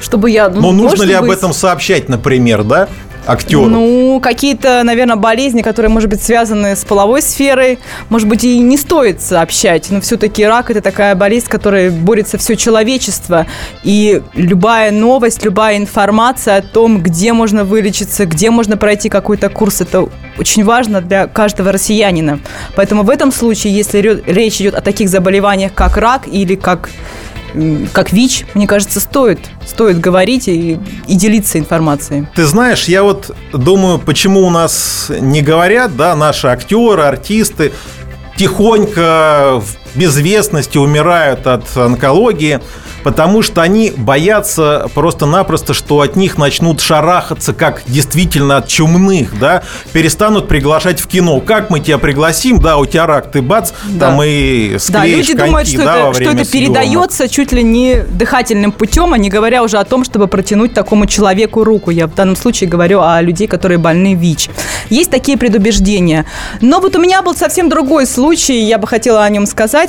чтобы 0.00 0.30
я... 0.30 0.48
Ну, 0.48 0.60
Но 0.60 0.72
нужно 0.72 1.02
ли 1.04 1.14
быть... 1.14 1.16
об 1.16 1.30
этом 1.30 1.52
сообщать, 1.52 2.08
например, 2.08 2.62
да? 2.64 2.88
Актеру? 3.26 3.66
Ну, 3.66 4.20
какие-то, 4.20 4.82
наверное, 4.84 5.16
болезни, 5.16 5.62
которые, 5.62 5.90
может 5.90 6.08
быть, 6.08 6.22
связаны 6.22 6.76
с 6.76 6.84
половой 6.84 7.22
сферой, 7.22 7.78
может 8.08 8.28
быть, 8.28 8.44
и 8.44 8.58
не 8.58 8.76
стоит 8.76 9.20
сообщать. 9.20 9.90
Но 9.90 10.00
все-таки 10.00 10.44
рак– 10.44 10.70
это 10.72 10.80
такая 10.80 11.14
болезнь, 11.14 11.46
которой 11.48 11.90
борется 11.90 12.38
все 12.38 12.56
человечество. 12.56 13.46
И 13.82 14.22
любая 14.34 14.90
новость, 14.90 15.44
любая 15.44 15.76
информация 15.76 16.56
о 16.56 16.62
том, 16.62 17.02
где 17.02 17.32
можно 17.32 17.64
вылечиться, 17.64 18.26
где 18.26 18.50
можно 18.50 18.76
пройти 18.76 19.08
какой-то 19.08 19.48
курс, 19.48 19.80
это 19.80 20.08
очень 20.38 20.64
важно 20.64 21.00
для 21.00 21.26
каждого 21.26 21.72
россиянина. 21.72 22.40
Поэтому 22.76 23.02
в 23.02 23.10
этом 23.10 23.32
случае, 23.32 23.74
если 23.74 24.22
речь 24.26 24.60
идет 24.60 24.74
о 24.74 24.80
таких 24.80 25.08
заболеваниях, 25.08 25.72
как 25.74 25.96
рак 25.96 26.22
или 26.26 26.54
как 26.54 26.90
как 27.92 28.12
ВИЧ, 28.12 28.46
мне 28.54 28.66
кажется, 28.66 29.00
стоит, 29.00 29.40
стоит 29.66 30.00
говорить 30.00 30.48
и, 30.48 30.78
и 31.06 31.14
делиться 31.14 31.58
информацией. 31.58 32.26
Ты 32.34 32.44
знаешь, 32.44 32.84
я 32.84 33.02
вот 33.02 33.34
думаю, 33.52 33.98
почему 33.98 34.46
у 34.46 34.50
нас 34.50 35.10
не 35.20 35.42
говорят, 35.42 35.96
да, 35.96 36.14
наши 36.16 36.46
актеры, 36.48 37.02
артисты 37.02 37.72
тихонько 38.36 39.60
в 39.60 39.79
безвестности 39.94 40.78
умирают 40.78 41.46
от 41.46 41.76
онкологии– 41.76 42.60
потому 43.02 43.42
что 43.42 43.62
они 43.62 43.92
боятся 43.96 44.88
просто-напросто, 44.94 45.74
что 45.74 46.00
от 46.00 46.16
них 46.16 46.38
начнут 46.38 46.80
шарахаться, 46.80 47.52
как 47.52 47.82
действительно 47.86 48.58
от 48.58 48.68
чумных, 48.68 49.38
да, 49.38 49.62
перестанут 49.92 50.48
приглашать 50.48 51.00
в 51.00 51.06
кино. 51.06 51.40
Как 51.40 51.70
мы 51.70 51.80
тебя 51.80 51.98
пригласим, 51.98 52.60
да, 52.60 52.76
у 52.76 52.86
тебя 52.86 53.06
рак, 53.06 53.30
ты 53.30 53.42
бац, 53.42 53.72
да. 53.88 54.08
там 54.08 54.22
и 54.22 54.76
склеишь 54.78 54.88
Да, 54.88 55.04
люди 55.06 55.32
коньки, 55.34 55.46
думают, 55.46 55.68
что, 55.68 55.84
да, 55.84 55.98
это, 56.08 56.14
что 56.14 56.30
это 56.30 56.50
передается 56.50 57.28
чуть 57.28 57.52
ли 57.52 57.62
не 57.62 58.02
дыхательным 58.02 58.72
путем, 58.72 59.12
а 59.12 59.18
не 59.18 59.30
говоря 59.30 59.62
уже 59.62 59.78
о 59.78 59.84
том, 59.84 60.04
чтобы 60.04 60.26
протянуть 60.26 60.74
такому 60.74 61.06
человеку 61.06 61.64
руку. 61.64 61.90
Я 61.90 62.06
в 62.06 62.14
данном 62.14 62.36
случае 62.36 62.68
говорю 62.68 63.00
о 63.00 63.20
людей, 63.20 63.46
которые 63.46 63.78
больны 63.78 64.14
ВИЧ. 64.14 64.50
Есть 64.90 65.10
такие 65.10 65.38
предубеждения. 65.38 66.26
Но 66.60 66.80
вот 66.80 66.96
у 66.96 67.00
меня 67.00 67.22
был 67.22 67.34
совсем 67.34 67.68
другой 67.68 68.06
случай, 68.06 68.60
я 68.60 68.78
бы 68.78 68.86
хотела 68.86 69.24
о 69.24 69.28
нем 69.28 69.46
сказать. 69.46 69.79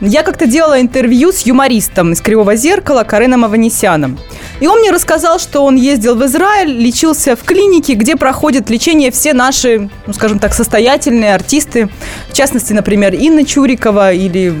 Я 0.00 0.22
как-то 0.22 0.46
делала 0.46 0.80
интервью 0.80 1.32
с 1.32 1.40
юмористом 1.40 2.12
из 2.12 2.20
Кривого 2.20 2.46
«Нового 2.46 2.54
зеркала» 2.54 3.02
Кареном 3.02 3.44
Аванесяном. 3.44 4.18
И 4.60 4.68
он 4.68 4.78
мне 4.78 4.92
рассказал, 4.92 5.40
что 5.40 5.64
он 5.64 5.74
ездил 5.74 6.14
в 6.14 6.24
Израиль, 6.26 6.70
лечился 6.70 7.34
в 7.34 7.42
клинике, 7.42 7.94
где 7.94 8.14
проходят 8.14 8.70
лечение 8.70 9.10
все 9.10 9.34
наши, 9.34 9.90
ну, 10.06 10.12
скажем 10.12 10.38
так, 10.38 10.54
состоятельные 10.54 11.34
артисты. 11.34 11.88
В 12.30 12.34
частности, 12.34 12.72
например, 12.72 13.14
Инна 13.14 13.44
Чурикова 13.44 14.12
или, 14.12 14.54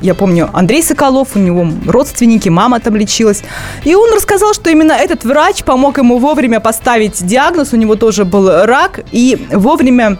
я 0.00 0.14
помню, 0.14 0.48
Андрей 0.54 0.82
Соколов, 0.82 1.36
у 1.36 1.38
него 1.38 1.68
родственники, 1.86 2.48
мама 2.48 2.80
там 2.80 2.96
лечилась. 2.96 3.42
И 3.84 3.94
он 3.94 4.14
рассказал, 4.14 4.54
что 4.54 4.70
именно 4.70 4.92
этот 4.92 5.24
врач 5.24 5.62
помог 5.62 5.98
ему 5.98 6.16
вовремя 6.16 6.60
поставить 6.60 7.22
диагноз, 7.22 7.74
у 7.74 7.76
него 7.76 7.96
тоже 7.96 8.24
был 8.24 8.64
рак, 8.64 9.00
и 9.12 9.46
вовремя 9.52 10.16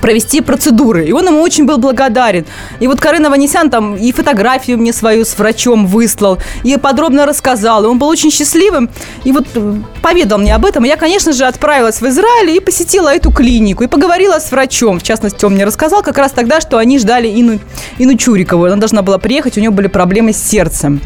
провести 0.00 0.40
процедуры. 0.40 1.06
И 1.06 1.12
он 1.12 1.26
ему 1.26 1.40
очень 1.40 1.66
был 1.66 1.78
благодарен. 1.78 2.44
И 2.80 2.86
вот 2.86 3.00
Карен 3.00 3.26
Аванесян 3.26 3.70
там 3.70 3.96
и 3.96 4.12
фотографию 4.12 4.78
мне 4.78 4.92
свою 4.92 5.24
с 5.24 5.38
врачом 5.38 5.86
выслал, 5.86 6.38
и 6.64 6.76
подробно 6.76 7.26
рассказал. 7.26 7.84
И 7.84 7.86
он 7.86 7.98
был 7.98 8.08
очень 8.08 8.30
счастливым. 8.30 8.90
И 9.24 9.32
вот 9.32 9.46
э, 9.54 9.74
поведал 10.02 10.38
мне 10.38 10.54
об 10.54 10.64
этом. 10.64 10.84
И 10.84 10.88
я, 10.88 10.96
конечно 10.96 11.32
же, 11.32 11.44
отправилась 11.44 12.00
в 12.00 12.06
Израиль 12.06 12.50
и 12.50 12.60
посетила 12.60 13.14
эту 13.14 13.30
клинику. 13.30 13.84
И 13.84 13.86
поговорила 13.86 14.38
с 14.38 14.50
врачом. 14.50 14.98
В 14.98 15.02
частности, 15.02 15.44
он 15.44 15.54
мне 15.54 15.64
рассказал 15.64 16.02
как 16.02 16.18
раз 16.18 16.32
тогда, 16.32 16.60
что 16.60 16.78
они 16.78 16.98
ждали 16.98 17.28
Ину, 17.28 17.58
Ину 17.98 18.16
Чурикову. 18.16 18.64
Она 18.64 18.76
должна 18.76 19.02
была 19.02 19.18
приехать, 19.18 19.56
у 19.56 19.60
нее 19.60 19.70
были 19.70 19.88
проблемы 19.88 20.32
с 20.32 20.38
сердцем. 20.38 21.00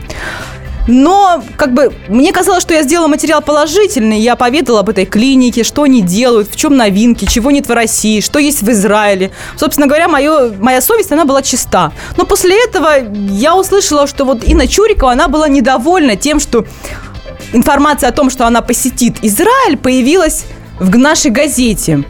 Но, 0.86 1.42
как 1.56 1.72
бы, 1.72 1.92
мне 2.08 2.32
казалось, 2.32 2.62
что 2.62 2.74
я 2.74 2.82
сделала 2.82 3.06
материал 3.06 3.40
положительный. 3.40 4.20
Я 4.20 4.36
поведала 4.36 4.80
об 4.80 4.90
этой 4.90 5.06
клинике, 5.06 5.64
что 5.64 5.84
они 5.84 6.02
делают, 6.02 6.50
в 6.50 6.56
чем 6.56 6.76
новинки, 6.76 7.24
чего 7.24 7.50
нет 7.50 7.68
в 7.68 7.72
России, 7.72 8.20
что 8.20 8.38
есть 8.38 8.62
в 8.62 8.70
Израиле. 8.70 9.30
Собственно 9.56 9.86
говоря, 9.86 10.08
мое, 10.08 10.52
моя 10.58 10.80
совесть, 10.80 11.10
она 11.12 11.24
была 11.24 11.42
чиста. 11.42 11.92
Но 12.16 12.24
после 12.26 12.62
этого 12.64 12.90
я 13.30 13.56
услышала, 13.56 14.06
что 14.06 14.24
вот 14.24 14.44
Инна 14.44 14.66
Чурикова, 14.66 15.12
она 15.12 15.28
была 15.28 15.48
недовольна 15.48 16.16
тем, 16.16 16.38
что 16.38 16.66
информация 17.52 18.08
о 18.10 18.12
том, 18.12 18.30
что 18.30 18.46
она 18.46 18.60
посетит 18.60 19.16
Израиль, 19.22 19.76
появилась 19.76 20.44
в 20.78 20.96
нашей 20.98 21.30
газете. 21.30 22.04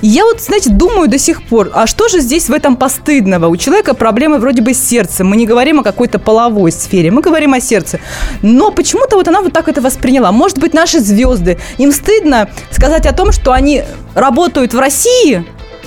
Я 0.00 0.24
вот, 0.24 0.40
знаете, 0.40 0.70
думаю 0.70 1.08
до 1.08 1.18
сих 1.18 1.42
пор, 1.42 1.70
а 1.74 1.86
что 1.86 2.08
же 2.08 2.20
здесь 2.20 2.48
в 2.48 2.52
этом 2.52 2.76
постыдного? 2.76 3.48
У 3.48 3.56
человека 3.56 3.94
проблемы 3.94 4.38
вроде 4.38 4.62
бы 4.62 4.72
с 4.72 4.78
сердцем. 4.78 5.26
Мы 5.26 5.36
не 5.36 5.46
говорим 5.46 5.80
о 5.80 5.82
какой-то 5.82 6.18
половой 6.18 6.70
сфере, 6.70 7.10
мы 7.10 7.20
говорим 7.20 7.54
о 7.54 7.60
сердце. 7.60 7.98
Но 8.42 8.70
почему-то 8.70 9.16
вот 9.16 9.26
она 9.26 9.40
вот 9.40 9.52
так 9.52 9.68
это 9.68 9.80
восприняла. 9.80 10.30
Может 10.30 10.58
быть, 10.58 10.72
наши 10.72 11.00
звезды, 11.00 11.58
им 11.78 11.90
стыдно 11.90 12.48
сказать 12.70 13.06
о 13.06 13.12
том, 13.12 13.32
что 13.32 13.52
они 13.52 13.82
работают 14.14 14.72
в 14.72 14.78
России, 14.78 15.44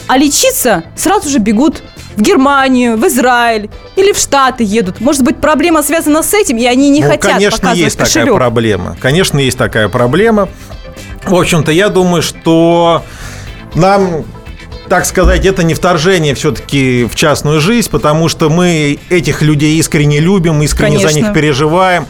а 0.07 0.17
лечиться 0.17 0.83
сразу 0.95 1.29
же 1.29 1.39
бегут 1.39 1.81
в 2.17 2.21
Германию, 2.21 2.97
в 2.97 3.07
Израиль 3.07 3.69
или 3.95 4.11
в 4.11 4.17
Штаты 4.17 4.65
едут. 4.65 4.99
Может 4.99 5.23
быть, 5.23 5.37
проблема 5.37 5.83
связана 5.83 6.21
с 6.21 6.33
этим, 6.33 6.57
и 6.57 6.65
они 6.65 6.89
не 6.89 7.01
ну, 7.01 7.07
хотят 7.07 7.33
конечно, 7.33 7.57
показывать 7.57 7.79
есть 7.79 7.97
кошелек. 7.97 8.25
такая 8.25 8.39
проблема. 8.39 8.97
Конечно, 8.99 9.39
есть 9.39 9.57
такая 9.57 9.87
проблема. 9.87 10.49
В 11.23 11.35
общем-то, 11.35 11.71
я 11.71 11.87
думаю, 11.87 12.21
что 12.21 13.03
нам 13.75 14.25
так 14.89 15.05
сказать, 15.05 15.45
это 15.45 15.63
не 15.63 15.73
вторжение 15.73 16.35
все-таки 16.35 17.05
в 17.05 17.15
частную 17.15 17.61
жизнь, 17.61 17.89
потому 17.89 18.27
что 18.27 18.49
мы 18.49 18.99
этих 19.09 19.41
людей 19.41 19.77
искренне 19.77 20.19
любим, 20.19 20.61
искренне 20.61 20.97
Конечно. 20.97 21.09
за 21.09 21.15
них 21.15 21.33
переживаем 21.33 22.07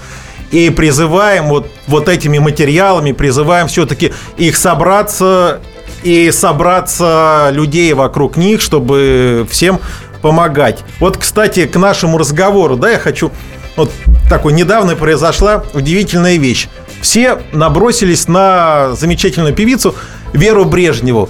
и 0.50 0.72
призываем 0.72 1.48
вот, 1.48 1.68
вот 1.86 2.10
этими 2.10 2.39
материалами, 2.39 3.12
призываем 3.12 3.68
все-таки 3.68 4.13
их 4.38 4.58
собраться 4.58 5.62
и 6.01 6.32
собраться 6.32 7.50
людей 7.51 7.94
вокруг 7.94 8.36
них, 8.36 8.62
чтобы 8.62 9.48
всем 9.50 9.80
помогать. 10.24 10.80
Вот, 11.00 11.18
кстати, 11.18 11.68
к 11.68 11.75
нашему 11.77 12.18
разговору, 12.18 12.77
да, 12.77 12.91
я 12.91 13.00
хочу... 13.00 13.32
Вот 13.77 13.91
такой 14.30 14.53
недавно 14.53 14.96
произошла 14.96 15.63
удивительная 15.74 16.38
вещь. 16.38 16.68
Все 17.01 17.39
набросились 17.51 18.27
на 18.27 18.96
замечательную 18.96 19.53
певицу 19.53 19.96
Веру 20.34 20.66
Брежневу. 20.66 21.30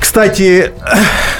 Кстати, 0.00 0.72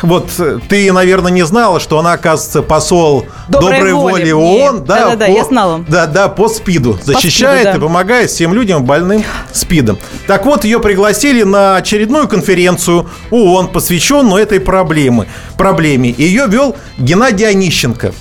вот 0.03 0.31
ты, 0.69 0.91
наверное, 0.93 1.31
не 1.31 1.45
знала, 1.45 1.79
что 1.79 1.99
она, 1.99 2.15
оказывается, 2.15 2.63
посол 2.63 3.27
Доброй 3.47 3.73
доброй, 3.79 3.93
воли 3.93 4.13
воли 4.13 4.23
мне. 4.33 4.65
ООН. 4.65 4.85
Да-да-да, 4.85 5.27
по- 5.27 5.31
я 5.31 5.45
знала. 5.45 5.85
Да, 5.87 6.07
да, 6.07 6.29
по 6.29 6.49
СПИДу. 6.49 6.99
Защищает 7.03 7.61
СПИДу, 7.61 7.73
да. 7.73 7.79
и 7.79 7.81
помогает 7.81 8.31
всем 8.31 8.53
людям 8.55 8.85
больным 8.85 9.23
СПИДом. 9.53 9.99
Так 10.27 10.45
вот, 10.47 10.65
ее 10.65 10.81
пригласили 10.81 11.43
на 11.43 11.77
очередную 11.77 12.27
конференцию 12.27 13.09
ООН, 13.31 13.69
посвященную 13.69 14.43
этой 14.43 14.61
проблеме. 14.61 15.27
проблеме. 15.57 16.13
Ее 16.17 16.47
вел 16.49 16.75
Геннадий 16.99 17.49
Онищенко 17.49 18.13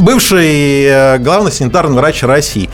бывший 0.00 0.84
э, 0.84 1.18
главный 1.18 1.52
санитарный 1.52 1.96
врач 1.96 2.22
России. 2.22 2.68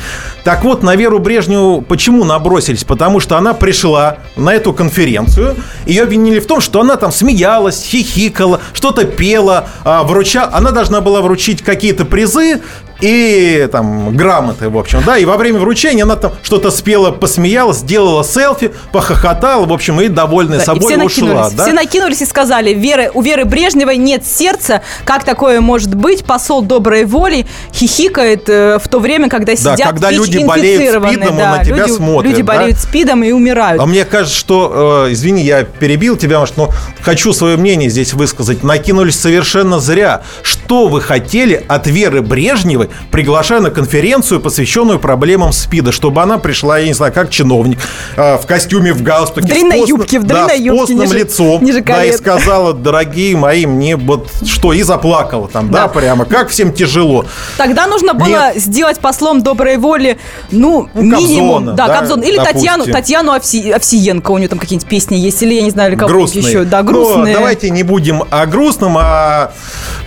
Так 0.44 0.64
вот, 0.64 0.82
на 0.82 0.96
Веру 0.96 1.18
Брежневу 1.18 1.82
почему 1.82 2.24
набросились? 2.24 2.84
Потому 2.84 3.20
что 3.20 3.36
она 3.36 3.54
пришла 3.54 4.18
на 4.36 4.54
эту 4.54 4.72
конференцию, 4.72 5.56
ее 5.86 6.02
обвинили 6.02 6.40
в 6.40 6.46
том, 6.46 6.60
что 6.60 6.80
она 6.80 6.96
там 6.96 7.12
смеялась, 7.12 7.82
хихикала, 7.82 8.60
что-то 8.72 9.04
пела, 9.04 9.68
а, 9.84 10.02
вруча... 10.02 10.48
она 10.52 10.70
должна 10.70 11.00
была 11.00 11.20
вручить 11.20 11.62
какие-то 11.62 12.04
призы 12.04 12.60
и 13.02 13.68
там 13.70 14.16
грамоты, 14.16 14.68
в 14.68 14.78
общем, 14.78 15.02
да, 15.04 15.18
и 15.18 15.24
во 15.24 15.36
время 15.36 15.58
вручения 15.58 16.04
она 16.04 16.14
там 16.14 16.32
что-то 16.42 16.70
спела, 16.70 17.10
посмеялась, 17.10 17.78
сделала 17.78 18.24
селфи, 18.24 18.72
похохотала, 18.92 19.66
в 19.66 19.72
общем, 19.72 20.00
и 20.00 20.08
довольная 20.08 20.58
Да, 20.58 20.62
и 20.62 20.66
собой 20.66 20.92
все 20.92 21.04
ушла, 21.04 21.28
накинулись, 21.28 21.52
да. 21.54 21.64
все 21.64 21.72
накинулись 21.72 22.22
и 22.22 22.26
сказали, 22.26 22.72
Веры, 22.72 23.10
у 23.12 23.20
Веры 23.20 23.44
Брежневой 23.44 23.96
нет 23.96 24.24
сердца, 24.24 24.82
как 25.04 25.24
такое 25.24 25.60
может 25.60 25.94
быть? 25.96 26.24
Посол 26.24 26.62
доброй 26.62 27.04
воли 27.04 27.44
хихикает 27.74 28.48
э, 28.48 28.78
в 28.78 28.86
то 28.86 29.00
время, 29.00 29.28
когда 29.28 29.56
сидят 29.56 29.80
когда 29.82 30.10
люди 30.12 30.38
болеют 30.38 31.02
СПИДом, 31.02 31.32
он 31.32 31.36
да, 31.36 31.56
на 31.56 31.64
тебя 31.64 31.76
люди, 31.78 31.90
смотрит, 31.90 32.30
Люди 32.30 32.42
да? 32.42 32.54
болеют 32.54 32.78
СПИДом 32.78 33.24
и 33.24 33.32
умирают. 33.32 33.82
А 33.82 33.86
мне 33.86 34.04
кажется, 34.04 34.36
что, 34.36 35.06
э, 35.08 35.12
извини, 35.12 35.42
я 35.42 35.64
перебил 35.64 36.16
тебя, 36.16 36.38
может, 36.38 36.56
но 36.56 36.70
хочу 37.00 37.32
свое 37.32 37.56
мнение 37.56 37.90
здесь 37.90 38.12
высказать. 38.14 38.62
Накинулись 38.62 39.18
совершенно 39.18 39.80
зря. 39.80 40.22
Что 40.42 40.86
вы 40.86 41.00
хотели 41.00 41.64
от 41.66 41.88
Веры 41.88 42.22
Брежневой, 42.22 42.90
приглашая 43.10 43.60
на 43.60 43.70
конференцию, 43.70 44.40
посвященную 44.40 44.98
проблемам 44.98 45.52
СПИДа, 45.52 45.92
чтобы 45.92 46.22
она 46.22 46.38
пришла, 46.38 46.78
я 46.78 46.86
не 46.86 46.94
знаю, 46.94 47.12
как 47.12 47.30
чиновник, 47.30 47.78
э, 48.16 48.36
в 48.38 48.46
костюме, 48.46 48.92
в 48.92 49.02
галстуке, 49.02 49.46
В 49.46 49.50
длинной 49.50 49.76
с 49.78 49.80
постным- 49.80 49.98
юбке, 50.00 50.18
в 50.18 50.24
да, 50.24 50.34
длинной 50.46 50.56
с 50.58 50.60
юбке, 50.60 50.80
постным 50.80 51.00
ниже- 51.00 51.18
лицом, 51.18 51.64
ниже 51.64 51.80
да, 51.82 52.04
и 52.04 52.12
сказала, 52.12 52.72
дорогие 52.72 53.36
мои, 53.36 53.66
мне 53.66 53.96
вот 53.96 54.28
что, 54.46 54.72
и 54.72 54.82
заплакала 54.82 55.48
там, 55.48 55.70
да, 55.70 55.82
Да. 55.82 55.88
прямо, 55.88 56.24
как 56.24 56.48
всем 56.50 56.72
тяжело. 56.72 57.24
Тогда 57.56 57.86
нужно 57.86 58.14
было 58.14 58.52
сделать 58.56 58.98
послом 59.00 59.42
доброй 59.42 59.76
воли, 59.76 60.18
ну, 60.50 60.88
Ну, 60.94 61.02
минимум. 61.02 61.54
Кобзона, 61.64 61.72
да, 61.72 61.86
да, 61.88 61.98
Кобзон. 61.98 62.20
Или 62.22 62.36
допустим. 62.36 62.54
Татьяну, 62.54 62.84
Татьяну 62.86 63.32
Овси- 63.34 63.72
Овсиенко. 63.72 64.30
У 64.30 64.38
нее 64.38 64.48
там 64.48 64.58
какие-нибудь 64.58 64.88
песни 64.88 65.16
есть. 65.16 65.42
Или 65.42 65.54
я 65.54 65.62
не 65.62 65.70
знаю, 65.70 65.90
или 65.92 65.98
кого 65.98 66.08
грустные. 66.10 66.44
еще. 66.46 66.64
Да, 66.64 66.82
Но 66.82 66.88
грустные. 66.90 67.34
давайте 67.34 67.70
не 67.70 67.82
будем 67.82 68.22
о 68.30 68.46
грустном, 68.46 68.96
а 68.98 69.52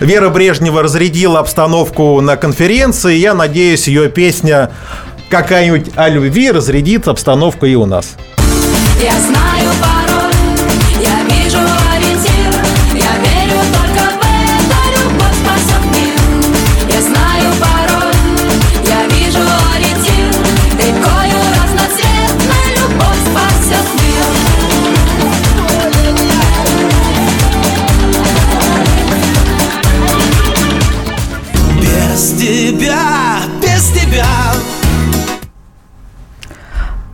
Вера 0.00 0.28
Брежнева 0.28 0.82
разрядила 0.82 1.40
обстановку 1.40 2.20
на 2.20 2.36
конференции. 2.36 2.75
Я 3.08 3.34
надеюсь, 3.34 3.88
ее 3.88 4.08
песня 4.08 4.70
какая-нибудь 5.30 5.92
о 5.96 6.08
любви 6.08 6.50
разрядит 6.50 7.08
обстановку 7.08 7.66
и 7.66 7.74
у 7.74 7.86
нас. 7.86 8.16
Я 9.02 9.18
знаю 9.20 9.70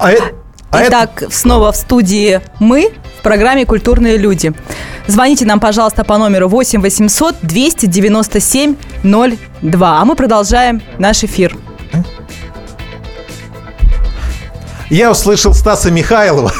А 0.02 0.10
это, 0.10 0.24
а 0.70 0.80
это- 0.80 0.88
Итак, 0.88 1.22
снова 1.30 1.70
в 1.72 1.76
студии 1.76 2.40
мы 2.58 2.92
в 3.18 3.22
программе 3.22 3.64
«Культурные 3.64 4.16
люди». 4.16 4.52
Звоните 5.06 5.44
нам, 5.46 5.60
пожалуйста, 5.60 6.02
по 6.04 6.18
номеру 6.18 6.48
8 6.48 6.80
800 6.80 7.36
297 7.42 8.74
02. 9.62 10.00
А 10.00 10.04
мы 10.04 10.16
продолжаем 10.16 10.82
наш 10.98 11.22
эфир. 11.24 11.56
я 14.90 15.10
услышал 15.10 15.54
Стаса 15.54 15.90
Михайлова. 15.90 16.52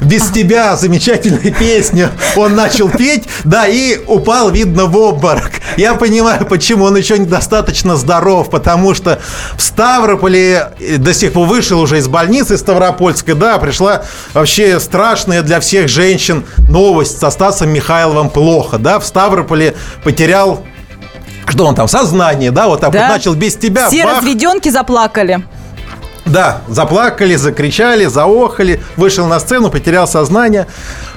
Без 0.00 0.30
тебя 0.30 0.76
замечательная 0.76 1.50
песня. 1.52 2.10
Он 2.36 2.54
начал 2.54 2.88
петь, 2.88 3.24
да, 3.44 3.66
и 3.66 3.98
упал, 4.06 4.50
видно, 4.50 4.86
в 4.86 4.96
обморок. 4.96 5.52
Я 5.76 5.94
понимаю, 5.94 6.46
почему 6.46 6.84
он 6.84 6.96
еще 6.96 7.18
недостаточно 7.18 7.96
здоров, 7.96 8.50
потому 8.50 8.94
что 8.94 9.20
в 9.56 9.62
Ставрополе 9.62 10.72
э, 10.78 10.96
до 10.96 11.12
сих 11.12 11.32
пор 11.32 11.46
вышел 11.46 11.80
уже 11.80 11.98
из 11.98 12.08
больницы 12.08 12.56
Ставропольской, 12.56 13.34
да, 13.34 13.58
пришла 13.58 14.02
вообще 14.32 14.80
страшная 14.80 15.42
для 15.42 15.60
всех 15.60 15.88
женщин 15.88 16.44
новость 16.68 17.18
со 17.20 17.30
Стасом 17.30 17.70
Михайловым 17.70 18.30
плохо, 18.30 18.78
да, 18.78 18.98
в 18.98 19.06
Ставрополе 19.06 19.74
потерял 20.02 20.64
что 21.46 21.66
он 21.66 21.74
там, 21.74 21.88
сознание, 21.88 22.52
да, 22.52 22.68
вот 22.68 22.80
так 22.80 22.92
Да. 22.92 23.00
вот 23.00 23.08
начал 23.08 23.34
без 23.34 23.56
тебя. 23.56 23.88
Все 23.88 24.04
бах, 24.04 24.18
разведенки 24.18 24.68
заплакали. 24.68 25.40
Да, 26.26 26.62
заплакали, 26.68 27.34
закричали, 27.36 28.06
заохали, 28.06 28.80
вышел 28.96 29.26
на 29.26 29.40
сцену, 29.40 29.70
потерял 29.70 30.06
сознание, 30.06 30.66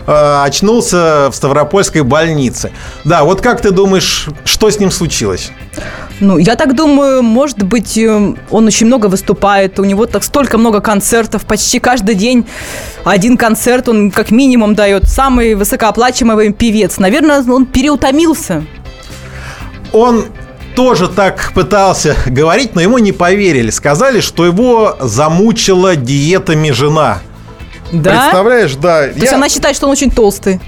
э, 0.07 0.41
очнулся 0.43 1.29
в 1.31 1.35
Ставропольской 1.35 2.01
больнице. 2.01 2.71
Да, 3.03 3.23
вот 3.23 3.41
как 3.41 3.61
ты 3.61 3.71
думаешь, 3.71 4.27
что 4.45 4.69
с 4.69 4.79
ним 4.79 4.91
случилось? 4.91 5.51
Ну, 6.19 6.37
я 6.37 6.55
так 6.55 6.75
думаю, 6.75 7.21
может 7.21 7.63
быть, 7.63 7.97
э, 7.97 8.35
он 8.49 8.65
очень 8.65 8.87
много 8.87 9.07
выступает, 9.07 9.79
у 9.79 9.83
него 9.83 10.05
так 10.05 10.23
столько 10.23 10.57
много 10.57 10.79
концертов, 10.79 11.45
почти 11.45 11.79
каждый 11.79 12.15
день 12.15 12.45
один 13.03 13.37
концерт 13.37 13.89
он 13.89 14.09
как 14.09 14.31
минимум 14.31 14.75
дает. 14.75 15.05
Самый 15.05 15.55
высокооплачиваемый 15.55 16.53
певец. 16.53 16.97
Наверное, 16.97 17.43
он 17.43 17.65
переутомился. 17.65 18.63
Он 19.91 20.25
тоже 20.75 21.07
так 21.07 21.51
пытался 21.53 22.15
говорить, 22.25 22.75
но 22.75 22.81
ему 22.81 22.97
не 22.97 23.11
поверили. 23.11 23.69
Сказали, 23.69 24.21
что 24.21 24.45
его 24.45 24.97
замучила 24.99 25.95
диетами 25.95 26.71
жена. 26.71 27.19
Да? 27.91 28.11
Представляешь, 28.11 28.75
да. 28.75 29.07
То 29.07 29.19
есть 29.19 29.33
она 29.33 29.49
считает, 29.49 29.75
что 29.75 29.85
он 29.85 29.91
очень 29.91 30.11
толстый. 30.11 30.59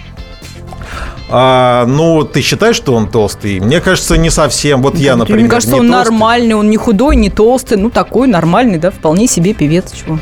А, 1.27 1.85
ну, 1.87 2.23
ты 2.23 2.41
считаешь, 2.41 2.75
что 2.75 2.93
он 2.93 3.09
толстый? 3.09 3.59
Мне 3.59 3.81
кажется, 3.81 4.15
не 4.15 4.29
совсем. 4.29 4.83
Вот 4.83 4.95
я, 4.95 5.15
например, 5.15 5.41
Мне 5.41 5.49
кажется, 5.49 5.73
не 5.73 5.79
он 5.81 5.91
толстый. 5.91 6.11
нормальный, 6.11 6.53
он 6.53 6.69
не 6.69 6.77
худой, 6.77 7.15
не 7.15 7.31
толстый, 7.31 7.77
ну 7.77 7.89
такой 7.89 8.27
нормальный, 8.27 8.77
да, 8.77 8.91
вполне 8.91 9.27
себе 9.27 9.53
певец. 9.53 9.91
Чего? 9.91 10.19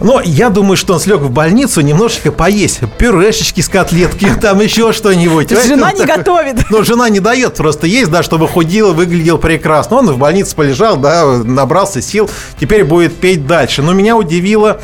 Но 0.00 0.20
я 0.22 0.48
думаю, 0.48 0.76
что 0.76 0.94
он 0.94 1.00
слег 1.00 1.20
в 1.20 1.30
больницу 1.30 1.82
немножечко 1.82 2.32
поесть. 2.32 2.80
Пюрешечки 2.98 3.60
с 3.60 3.68
котлетки, 3.68 4.28
там 4.40 4.60
еще 4.60 4.92
что-нибудь. 4.92 5.50
Жена 5.50 5.92
не 5.92 6.04
готовит. 6.04 6.70
Ну, 6.70 6.82
жена 6.82 7.08
не 7.10 7.20
дает 7.20 7.54
просто 7.54 7.86
есть, 7.86 8.10
да, 8.10 8.22
чтобы 8.22 8.48
худел, 8.48 8.94
выглядел 8.94 9.38
прекрасно. 9.38 9.96
Он 9.96 10.10
в 10.10 10.18
больнице 10.18 10.56
полежал, 10.56 10.96
да, 10.96 11.26
набрался 11.26 12.00
сил, 12.00 12.30
теперь 12.58 12.84
будет 12.84 13.14
петь 13.16 13.46
дальше. 13.46 13.82
Но 13.82 13.92
меня 13.92 14.16
удивило, 14.16 14.80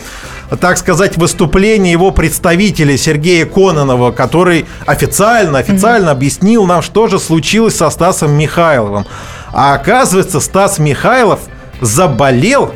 так 0.60 0.76
сказать, 0.76 1.16
выступление 1.16 1.92
его 1.92 2.10
представителя 2.10 2.96
Сергея 2.98 3.46
Кононова, 3.46 4.12
который 4.12 4.66
официально, 4.84 5.58
официально 5.58 6.10
объяснил 6.10 6.66
нам, 6.66 6.82
что 6.82 7.06
же 7.06 7.18
случилось 7.18 7.76
со 7.76 7.88
Стасом 7.88 8.32
Михайловым. 8.32 9.06
А 9.52 9.74
оказывается, 9.74 10.40
Стас 10.40 10.78
Михайлов 10.78 11.40
заболел 11.80 12.74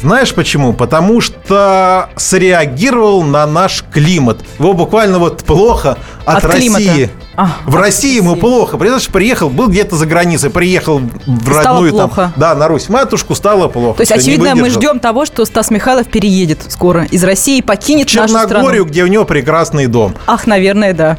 знаешь 0.00 0.34
почему? 0.34 0.72
Потому 0.72 1.20
что 1.20 2.08
среагировал 2.16 3.22
на 3.22 3.46
наш 3.46 3.84
климат. 3.92 4.38
Его 4.58 4.72
буквально 4.72 5.18
вот 5.18 5.44
плохо 5.44 5.98
от, 6.24 6.44
От 6.44 6.52
климата. 6.52 6.84
России. 6.86 7.10
А, 7.36 7.52
в 7.66 7.76
от 7.76 7.82
России 7.82 8.16
ему 8.16 8.36
плохо. 8.36 8.76
Представляешь, 8.76 9.08
приехал, 9.08 9.48
был 9.48 9.68
где-то 9.68 9.96
за 9.96 10.06
границей, 10.06 10.50
приехал 10.50 10.98
в 10.98 11.42
Стало 11.42 11.62
родную 11.62 11.92
там. 11.92 12.10
плохо. 12.10 12.32
Да, 12.36 12.54
на 12.54 12.68
Русь. 12.68 12.88
Матушку 12.88 13.34
стало 13.34 13.68
плохо. 13.68 13.98
То 13.98 14.02
есть, 14.02 14.12
очевидно, 14.12 14.54
мы 14.54 14.70
ждем 14.70 14.98
того, 14.98 15.24
что 15.24 15.44
Стас 15.44 15.70
Михайлов 15.70 16.08
переедет 16.08 16.60
скоро 16.68 17.04
из 17.04 17.22
России 17.24 17.58
и 17.58 17.62
покинет 17.62 18.12
нашу 18.14 18.28
страну. 18.28 18.48
Черногорию, 18.48 18.84
где 18.84 19.04
у 19.04 19.06
него 19.06 19.24
прекрасный 19.24 19.86
дом. 19.86 20.14
Ах, 20.26 20.46
наверное, 20.46 20.92
да. 20.92 21.18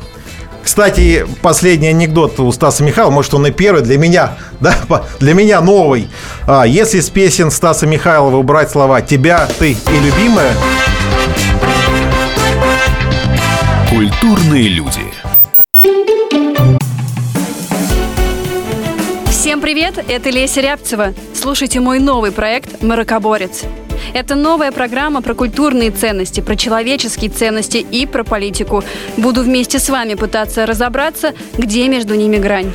Кстати, 0.63 1.25
последний 1.41 1.87
анекдот 1.87 2.39
у 2.39 2.51
Стаса 2.51 2.83
Михайлова, 2.83 3.13
может, 3.13 3.33
он 3.33 3.47
и 3.47 3.51
первый 3.51 3.81
для 3.81 3.97
меня, 3.97 4.37
да, 4.59 4.75
для 5.19 5.33
меня 5.33 5.61
новый. 5.61 6.09
А, 6.47 6.63
если 6.63 6.99
с 6.99 7.09
песен 7.09 7.51
Стаса 7.51 7.87
Михайлова 7.87 8.37
убрать 8.37 8.71
слова 8.71 9.01
«тебя», 9.01 9.47
«ты» 9.59 9.71
и 9.71 9.99
«любимая», 9.99 10.53
Культурные 13.89 14.69
люди. 14.69 15.01
Всем 19.29 19.61
привет, 19.61 19.97
это 20.07 20.29
Леся 20.29 20.61
Рябцева. 20.61 21.13
Слушайте 21.33 21.79
мой 21.79 21.99
новый 21.99 22.31
проект 22.31 22.83
«Маракоборец». 22.83 23.63
Это 24.13 24.35
новая 24.35 24.71
программа 24.71 25.21
про 25.21 25.33
культурные 25.33 25.91
ценности, 25.91 26.41
про 26.41 26.55
человеческие 26.55 27.29
ценности 27.29 27.77
и 27.77 28.05
про 28.05 28.23
политику. 28.23 28.83
Буду 29.17 29.43
вместе 29.43 29.79
с 29.79 29.89
вами 29.89 30.15
пытаться 30.15 30.65
разобраться, 30.65 31.33
где 31.57 31.87
между 31.87 32.15
ними 32.15 32.37
грань. 32.37 32.71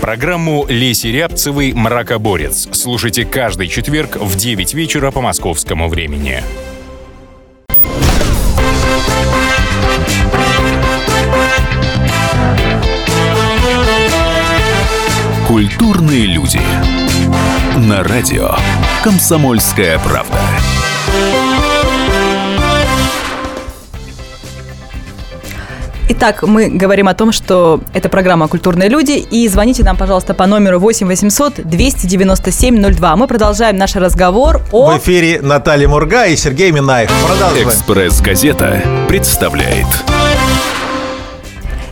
Программу 0.00 0.64
Леси 0.68 1.08
Рябцевой 1.08 1.72
«Мракоборец» 1.72 2.68
слушайте 2.72 3.24
каждый 3.24 3.68
четверг 3.68 4.16
в 4.16 4.36
9 4.36 4.74
вечера 4.74 5.10
по 5.10 5.20
московскому 5.20 5.88
времени. 5.88 6.42
Культурные 15.46 16.26
люди. 16.26 16.60
На 17.76 18.02
радио 18.02 18.50
«Комсомольская 19.02 19.98
правда». 20.00 20.38
Итак, 26.10 26.42
мы 26.42 26.68
говорим 26.68 27.06
о 27.06 27.14
том, 27.14 27.30
что 27.30 27.80
это 27.94 28.08
программа 28.08 28.48
«Культурные 28.48 28.88
люди». 28.88 29.12
И 29.12 29.46
звоните 29.46 29.84
нам, 29.84 29.96
пожалуйста, 29.96 30.34
по 30.34 30.46
номеру 30.46 30.80
8 30.80 31.06
800 31.06 31.60
297 31.64 32.92
02. 32.94 33.16
Мы 33.16 33.26
продолжаем 33.28 33.76
наш 33.76 33.94
разговор 33.94 34.62
о... 34.72 34.90
В 34.90 34.98
эфире 34.98 35.40
Наталья 35.42 35.86
Мурга 35.86 36.26
и 36.26 36.34
Сергей 36.34 36.72
Минаев. 36.72 37.10
Продолжаем. 37.24 37.68
«Экспресс-газета» 37.68 38.82
представляет 39.06 39.86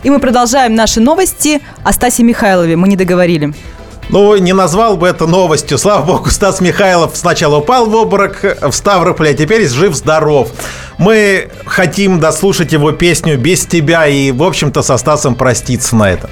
И 0.03 0.09
мы 0.09 0.19
продолжаем 0.19 0.75
наши 0.75 0.99
новости 0.99 1.61
о 1.83 1.93
Стасе 1.93 2.23
Михайлове. 2.23 2.75
Мы 2.75 2.89
не 2.89 2.97
договорили. 2.97 3.53
Ну, 4.09 4.35
не 4.37 4.53
назвал 4.53 4.97
бы 4.97 5.07
это 5.07 5.27
новостью. 5.27 5.77
Слава 5.77 6.05
богу, 6.05 6.29
Стас 6.29 6.61
Михайлов 6.61 7.11
сначала 7.15 7.57
упал 7.57 7.87
в 7.87 7.95
обморок 7.95 8.43
в 8.61 8.71
Ставрополе, 8.71 9.31
а 9.31 9.33
теперь 9.33 9.67
жив-здоров. 9.67 10.49
Мы 10.97 11.49
хотим 11.65 12.19
дослушать 12.19 12.71
его 12.71 12.91
песню 12.91 13.37
«Без 13.37 13.65
тебя» 13.65 14.07
и, 14.07 14.31
в 14.31 14.43
общем-то, 14.43 14.81
со 14.81 14.97
Стасом 14.97 15.35
проститься 15.35 15.95
на 15.95 16.09
это. 16.09 16.29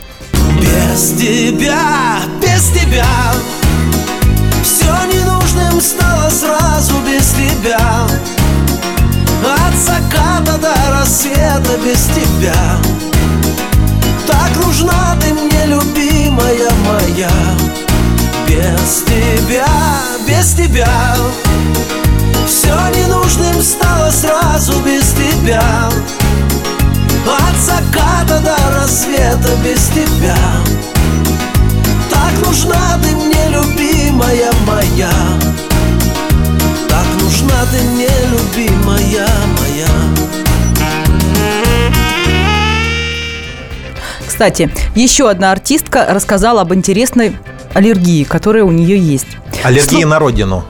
Без 0.60 1.12
тебя, 1.12 2.20
без 2.42 2.70
тебя 2.70 3.06
Все 4.64 4.86
ненужным 5.12 5.82
стало 5.82 6.30
сразу 6.30 6.94
без 7.06 7.32
тебя 7.32 8.08
От 9.44 9.76
заката 9.76 10.58
до 10.58 10.74
рассвета 10.92 11.78
без 11.84 12.06
тебя 12.16 12.56
Так 14.26 14.66
нужна 14.66 15.18
ты 15.22 15.34
мне, 15.34 15.66
любимая 16.36 16.69
моя. 16.86 17.32
Без 18.48 19.04
тебя, 19.04 19.67
без 20.28 20.54
тебя. 20.54 21.15
Все 22.48 22.76
ненужным 22.95 23.62
стало 23.62 24.12
сразу 24.12 24.74
без 24.82 25.13
тебя. 25.13 25.89
От 27.26 27.58
заката 27.60 28.39
до 28.39 28.56
рассвета 28.78 29.50
без 29.63 29.88
тебя. 29.89 30.38
Так 32.10 32.34
нужна 32.45 33.00
ты 33.02 33.15
мне, 33.15 33.50
любимая 33.50 34.52
моя. 34.65 35.12
Так 36.89 37.21
нужна 37.21 37.65
ты 37.71 37.82
мне, 37.89 38.10
любимая 38.32 39.28
моя 39.60 40.35
Кстати, 44.36 44.69
еще 44.95 45.30
одна 45.30 45.54
артистка 45.54 46.08
рассказала 46.10 46.60
об 46.60 46.74
интересной 46.74 47.38
аллергии, 47.74 48.26
которая 48.26 48.65
у 48.65 48.71
нее 48.71 48.98
есть. 49.00 49.28
Аллергия 49.63 50.02
Слу- 50.02 50.10
на 50.10 50.19
родину. 50.19 50.65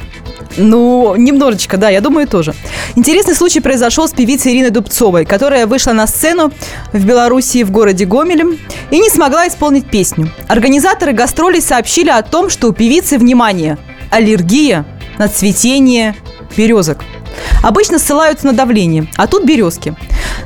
Ну, 0.56 1.16
немножечко, 1.16 1.76
да, 1.78 1.90
я 1.90 2.00
думаю, 2.00 2.28
тоже. 2.28 2.54
Интересный 2.96 3.34
случай 3.34 3.62
произошел 3.62 4.08
с 4.08 4.12
певицей 4.12 4.54
Ириной 4.54 4.70
Дубцовой, 4.70 5.26
которая 5.26 5.66
вышла 5.66 5.94
на 5.94 6.06
сцену 6.06 6.52
в 6.94 7.04
Белоруссии 7.04 7.64
в 7.64 7.72
городе 7.72 8.06
Гомеле 8.06 8.46
и 8.92 9.00
не 9.00 9.10
смогла 9.10 9.48
исполнить 9.48 9.90
песню. 9.90 10.30
Организаторы 10.48 11.14
гастролей 11.14 11.60
сообщили 11.60 12.12
о 12.12 12.22
том, 12.22 12.52
что 12.52 12.68
у 12.68 12.72
певицы, 12.72 13.18
внимание, 13.18 13.80
аллергия 14.12 14.86
на 15.18 15.28
цветение 15.28 16.16
березок. 16.56 17.04
Обычно 17.64 17.98
ссылаются 17.98 18.46
на 18.46 18.54
давление, 18.54 19.08
а 19.18 19.26
тут 19.26 19.44
березки. 19.44 19.96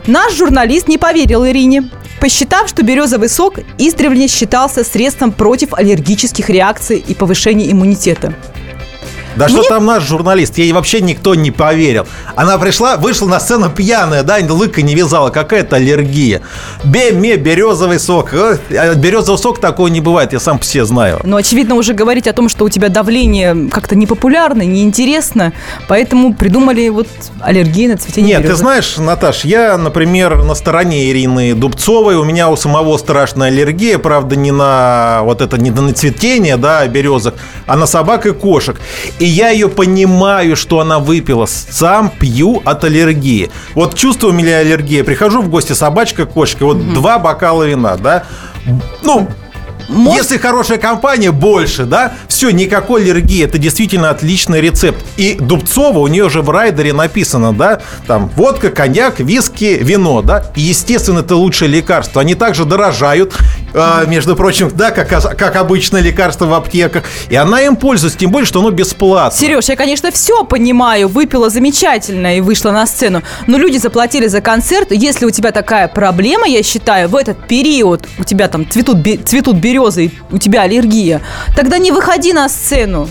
Наш 0.08 0.34
журналист 0.38 0.88
не 0.88 0.98
поверил 0.98 1.46
Ирине, 1.46 1.90
посчитав, 2.20 2.68
что 2.70 2.84
березовый 2.84 3.30
сок 3.30 3.60
издревле 3.78 4.28
считался 4.28 4.84
средством 4.84 5.32
против 5.32 5.74
аллергических 5.74 6.50
реакций 6.50 7.04
и 7.06 7.14
повышения 7.14 7.72
иммунитета. 7.72 8.34
Да 9.40 9.48
что 9.48 9.64
там 9.64 9.86
наш 9.86 10.04
журналист? 10.04 10.58
Ей 10.58 10.72
вообще 10.74 11.02
никто 11.02 11.34
не 11.36 11.52
поверил. 11.52 12.08
Она 12.36 12.58
пришла, 12.58 12.98
вышла 12.98 13.28
на 13.28 13.40
сцену 13.40 13.70
пьяная, 13.70 14.24
да, 14.24 14.38
лыка 14.50 14.82
не 14.82 14.96
вязала. 14.96 15.30
Какая-то 15.30 15.78
аллергия. 15.78 16.42
Бе-ме, 16.84 17.38
березовый 17.38 18.00
сок. 18.00 18.34
Э, 18.34 18.58
а 18.72 18.96
Березовый 18.96 19.40
сок 19.40 19.60
такого 19.60 19.88
не 19.88 20.02
бывает, 20.02 20.34
я 20.34 20.40
сам 20.40 20.62
себе 20.62 20.86
знаю. 20.86 21.22
Но, 21.24 21.38
очевидно, 21.38 21.76
уже 21.76 21.94
говорить 21.94 22.28
о 22.28 22.34
том, 22.34 22.50
что 22.50 22.66
у 22.66 22.70
тебя 22.70 22.90
давление 22.90 23.70
как-то 23.72 23.96
непопулярно, 23.96 24.64
неинтересно, 24.64 25.54
поэтому 25.88 26.34
придумали 26.34 26.90
вот 26.90 27.08
аллергию 27.40 27.92
на 27.92 27.98
цветение 27.98 28.32
Нет, 28.32 28.42
ты 28.42 28.48
березок. 28.50 28.60
знаешь, 28.60 28.98
Наташ, 28.98 29.46
я, 29.46 29.78
например, 29.78 30.44
на 30.44 30.56
стороне 30.56 31.10
Ирины 31.10 31.54
Дубцовой. 31.54 32.16
У 32.16 32.24
меня 32.24 32.50
у 32.50 32.58
самого 32.58 32.98
страшная 32.98 33.48
аллергия, 33.48 33.98
правда, 33.98 34.36
не 34.36 34.52
на 34.52 35.22
вот 35.24 35.42
это, 35.42 35.58
не 35.58 35.72
на 35.72 35.94
цветение, 35.94 36.58
да, 36.58 36.86
березок, 36.88 37.36
а 37.66 37.78
на 37.78 37.86
собак 37.86 38.26
и 38.26 38.32
кошек. 38.32 38.80
И 39.20 39.29
я 39.30 39.50
ее 39.50 39.70
понимаю, 39.70 40.56
что 40.56 40.80
она 40.80 41.00
выпила. 41.00 41.46
Сам 41.46 42.10
пью 42.10 42.62
от 42.66 42.84
аллергии. 42.84 43.50
Вот 43.76 43.96
чувствую 43.96 44.34
у 44.34 44.36
меня 44.36 44.58
аллергия. 44.58 45.04
Прихожу 45.04 45.42
в 45.42 45.50
гости, 45.50 45.74
собачка, 45.74 46.26
кошка, 46.26 46.66
вот 46.66 46.94
два 46.94 47.20
бокала 47.20 47.64
вина, 47.64 47.98
да. 47.98 48.24
Ну, 49.04 49.28
Если 50.16 50.38
хорошая 50.38 50.78
компания, 50.78 51.32
больше, 51.32 51.86
да? 51.86 52.14
Все, 52.28 52.52
никакой 52.52 53.02
аллергии. 53.02 53.44
Это 53.44 53.58
действительно 53.58 54.12
отличный 54.12 54.62
рецепт. 54.62 55.04
И 55.18 55.36
Дубцова, 55.40 55.98
у 55.98 56.08
нее 56.08 56.30
же 56.30 56.44
в 56.44 56.50
райдере 56.52 56.94
написано, 56.94 57.54
да? 57.54 57.82
Там 58.06 58.30
водка, 58.36 58.70
коньяк, 58.70 59.20
виски, 59.20 59.80
вино, 59.82 60.22
да? 60.22 60.44
И, 60.56 60.62
естественно, 60.62 61.20
это 61.20 61.36
лучшее 61.36 61.70
лекарство. 61.70 62.22
Они 62.22 62.36
также 62.36 62.66
дорожают, 62.66 63.34
э, 63.74 64.06
между 64.08 64.36
прочим, 64.36 64.70
да, 64.74 64.92
как, 64.92 65.10
как 65.10 65.56
обычное 65.56 66.02
лекарство 66.02 66.46
в 66.46 66.54
аптеках. 66.54 67.04
И 67.30 67.36
она 67.36 67.62
им 67.62 67.76
пользуется, 67.76 68.18
тем 68.18 68.32
более, 68.32 68.48
что 68.48 68.60
оно 68.60 68.72
бесплатно. 68.72 69.38
Сереж, 69.38 69.70
я, 69.70 69.76
конечно, 69.76 70.12
все 70.12 70.44
понимаю, 70.44 71.08
выпила 71.08 71.50
замечательно 71.50 72.38
и 72.38 72.42
вышла 72.42 72.72
на 72.72 72.86
сцену, 72.86 73.24
но 73.48 73.58
люди 73.58 73.78
заплатили 73.78 74.28
за 74.28 74.42
концерт, 74.42 74.92
если 74.92 75.26
у 75.26 75.32
тебя 75.32 75.52
такая 75.52 75.88
проблема, 75.88 76.48
я 76.48 76.64
считаю, 76.64 77.10
в 77.10 77.16
этот 77.16 77.48
период 77.48 78.06
у 78.18 78.24
тебя 78.24 78.48
там 78.48 78.70
цветут, 78.70 78.98
цветут 79.26 79.58
березы, 79.58 80.12
у 80.32 80.38
тебя 80.38 80.64
аллергия, 80.64 81.22
тогда 81.56 81.78
не 81.78 81.92
выходи 81.92 82.34
на 82.34 82.50
сцену. 82.50 83.10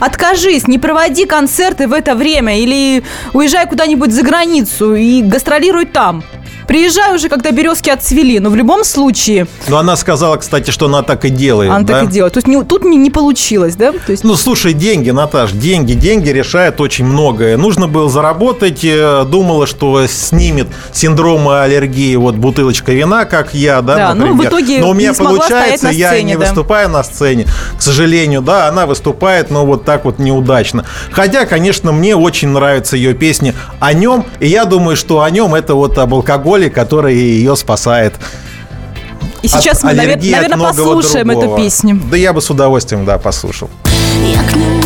Откажись, 0.00 0.66
не 0.66 0.78
проводи 0.78 1.26
концерты 1.26 1.86
в 1.86 1.92
это 1.92 2.14
время 2.14 2.58
или 2.58 3.04
уезжай 3.34 3.66
куда-нибудь 3.66 4.12
за 4.12 4.22
границу 4.22 4.94
и 4.94 5.20
гастролируй 5.22 5.84
там. 5.84 6.24
Приезжай 6.70 7.12
уже, 7.16 7.28
когда 7.28 7.50
березки 7.50 7.90
отцвели, 7.90 8.38
но 8.38 8.48
в 8.48 8.54
любом 8.54 8.84
случае 8.84 9.48
Но 9.66 9.78
она 9.78 9.96
сказала, 9.96 10.36
кстати, 10.36 10.70
что 10.70 10.86
она 10.86 11.02
так 11.02 11.24
и 11.24 11.28
делает. 11.28 11.68
она 11.68 11.80
да? 11.80 11.94
так 12.02 12.08
и 12.08 12.12
делает. 12.12 12.34
То 12.34 12.38
есть 12.38 12.46
не- 12.46 12.62
тут 12.62 12.84
не, 12.84 12.96
не 12.96 13.10
получилось, 13.10 13.74
да? 13.74 13.90
То 13.90 14.12
есть 14.12 14.22
Ну, 14.22 14.36
слушай, 14.36 14.72
деньги, 14.72 15.10
Наташ, 15.10 15.50
деньги, 15.50 15.94
деньги 15.94 16.28
решают 16.28 16.80
очень 16.80 17.06
многое. 17.06 17.56
Нужно 17.56 17.88
было 17.88 18.08
заработать, 18.08 18.84
э, 18.84 19.24
думала, 19.26 19.66
что 19.66 20.06
снимет 20.06 20.68
синдром 20.92 21.48
аллергии, 21.48 22.14
вот 22.14 22.36
бутылочка 22.36 22.92
вина, 22.92 23.24
как 23.24 23.52
я, 23.52 23.82
да, 23.82 23.96
Да, 23.96 24.14
ну, 24.14 24.26
в 24.26 24.36
например. 24.36 24.48
итоге 24.48 24.78
Но 24.80 24.90
у 24.90 24.94
меня 24.94 25.12
получается, 25.12 25.86
на 25.86 25.90
я 25.90 26.10
сцене, 26.10 26.22
не 26.22 26.34
да. 26.36 26.46
выступаю 26.46 26.88
на 26.88 27.02
сцене, 27.02 27.46
к 27.76 27.82
сожалению, 27.82 28.42
да, 28.42 28.68
она 28.68 28.86
выступает, 28.86 29.50
но 29.50 29.66
вот 29.66 29.84
так 29.84 30.04
вот 30.04 30.20
неудачно. 30.20 30.84
Хотя, 31.10 31.46
конечно, 31.46 31.90
мне 31.90 32.14
очень 32.14 32.46
нравится 32.50 32.96
ее 32.96 33.12
песни 33.12 33.54
о 33.80 33.92
нем, 33.92 34.24
и 34.38 34.46
я 34.46 34.66
думаю, 34.66 34.96
что 34.96 35.22
о 35.22 35.30
нем 35.30 35.56
это 35.56 35.74
вот 35.74 35.98
об 35.98 36.14
алкоголе, 36.14 36.59
который 36.68 37.14
ее 37.14 37.56
спасает. 37.56 38.14
И 39.42 39.48
сейчас 39.48 39.78
от 39.78 39.84
мы, 39.84 39.94
наверное, 39.94 40.58
послушаем 40.58 41.30
эту 41.30 41.40
другого. 41.40 41.60
песню. 41.62 42.00
Да 42.10 42.16
я 42.16 42.32
бы 42.32 42.42
с 42.42 42.50
удовольствием, 42.50 43.04
да, 43.04 43.18
послушал. 43.18 43.70
Я 44.22 44.42
к 44.42 44.54
нему 44.54 44.79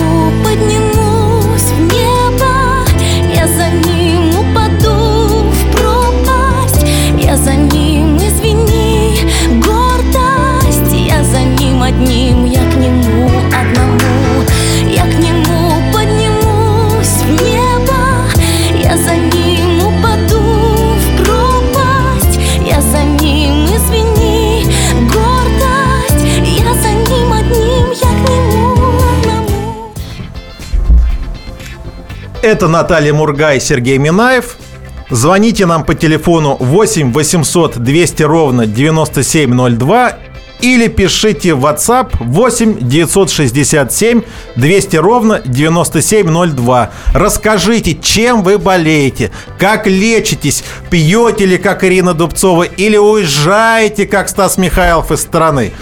Это 32.65 32.73
Наталья 32.73 33.13
Мургай, 33.13 33.61
Сергей 33.61 33.99
Минаев. 33.99 34.57
Звоните 35.11 35.67
нам 35.67 35.85
по 35.85 35.95
телефону 35.95 36.57
8 36.59 37.13
800 37.13 37.77
200 37.77 38.23
ровно 38.23 38.65
9702 38.67 40.13
или 40.63 40.87
пишите 40.87 41.53
в 41.53 41.67
WhatsApp 41.67 42.17
8 42.21 42.89
967 42.89 44.23
200 44.57 44.97
ровно 44.97 45.43
9702. 45.45 46.91
Расскажите, 47.13 47.99
чем 48.01 48.43
вы 48.43 48.57
болеете, 48.57 49.31
как 49.59 49.87
лечитесь, 49.87 50.65
пьете 50.89 51.45
ли, 51.45 51.59
как 51.59 51.85
Ирина 51.85 52.15
Дубцова, 52.15 52.63
или 52.63 52.97
уезжаете, 52.97 54.07
как 54.07 54.31
Стас 54.31 54.57
Михайлов 54.57 55.13
из 55.13 55.21
страны. 55.21 55.75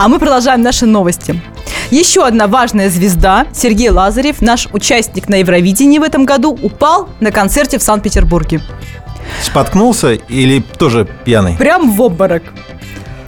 А 0.00 0.08
мы 0.08 0.18
продолжаем 0.18 0.62
наши 0.62 0.84
новости. 0.84 1.40
Еще 1.90 2.26
одна 2.26 2.48
важная 2.48 2.90
звезда, 2.90 3.46
Сергей 3.54 3.90
Лазарев, 3.90 4.42
наш 4.42 4.66
участник 4.72 5.28
на 5.28 5.36
Евровидении 5.36 5.98
в 5.98 6.02
этом 6.02 6.24
году, 6.24 6.58
упал 6.60 7.08
на 7.20 7.30
концерте 7.30 7.78
в 7.78 7.82
Санкт-Петербурге. 7.82 8.60
Споткнулся 9.42 10.12
или 10.12 10.60
тоже 10.60 11.06
пьяный? 11.24 11.56
Прям 11.56 11.92
в 11.92 12.02
обморок. 12.02 12.42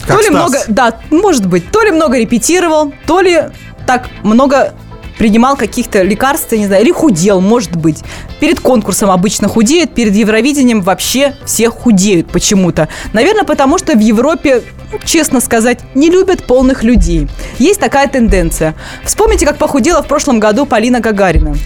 Как 0.07 0.17
то 0.17 0.23
ли 0.23 0.29
Стас. 0.29 0.37
много, 0.37 0.59
да, 0.69 0.99
может 1.11 1.47
быть, 1.47 1.71
то 1.71 1.83
ли 1.83 1.91
много 1.93 2.19
репетировал, 2.19 2.93
то 3.07 3.21
ли 3.21 3.43
так 3.87 4.09
много 4.23 4.75
принимал 5.19 5.57
каких-то 5.57 6.03
лекарств, 6.03 6.53
не 6.53 6.67
знаю, 6.67 6.83
или 6.85 6.93
худел, 6.93 7.41
может 7.41 7.77
быть. 7.77 8.03
Перед 8.41 8.61
конкурсом 8.61 9.11
обычно 9.11 9.49
худеет, 9.49 9.95
перед 9.95 10.15
Евровидением 10.15 10.81
вообще 10.81 11.35
все 11.45 11.69
худеют 11.69 12.31
почему-то. 12.31 12.89
Наверное, 13.13 13.45
потому 13.45 13.79
что 13.79 13.95
в 13.95 14.01
Европе, 14.01 14.63
честно 15.05 15.41
сказать, 15.41 15.81
не 15.95 16.09
любят 16.09 16.45
полных 16.45 16.85
людей. 16.85 17.29
Есть 17.59 17.81
такая 17.81 18.09
тенденция. 18.09 18.75
Вспомните, 19.05 19.45
как 19.45 19.59
похудела 19.59 20.03
в 20.03 20.07
прошлом 20.07 20.39
году 20.41 20.65
Полина 20.65 21.01
Гагарина. 21.01 21.57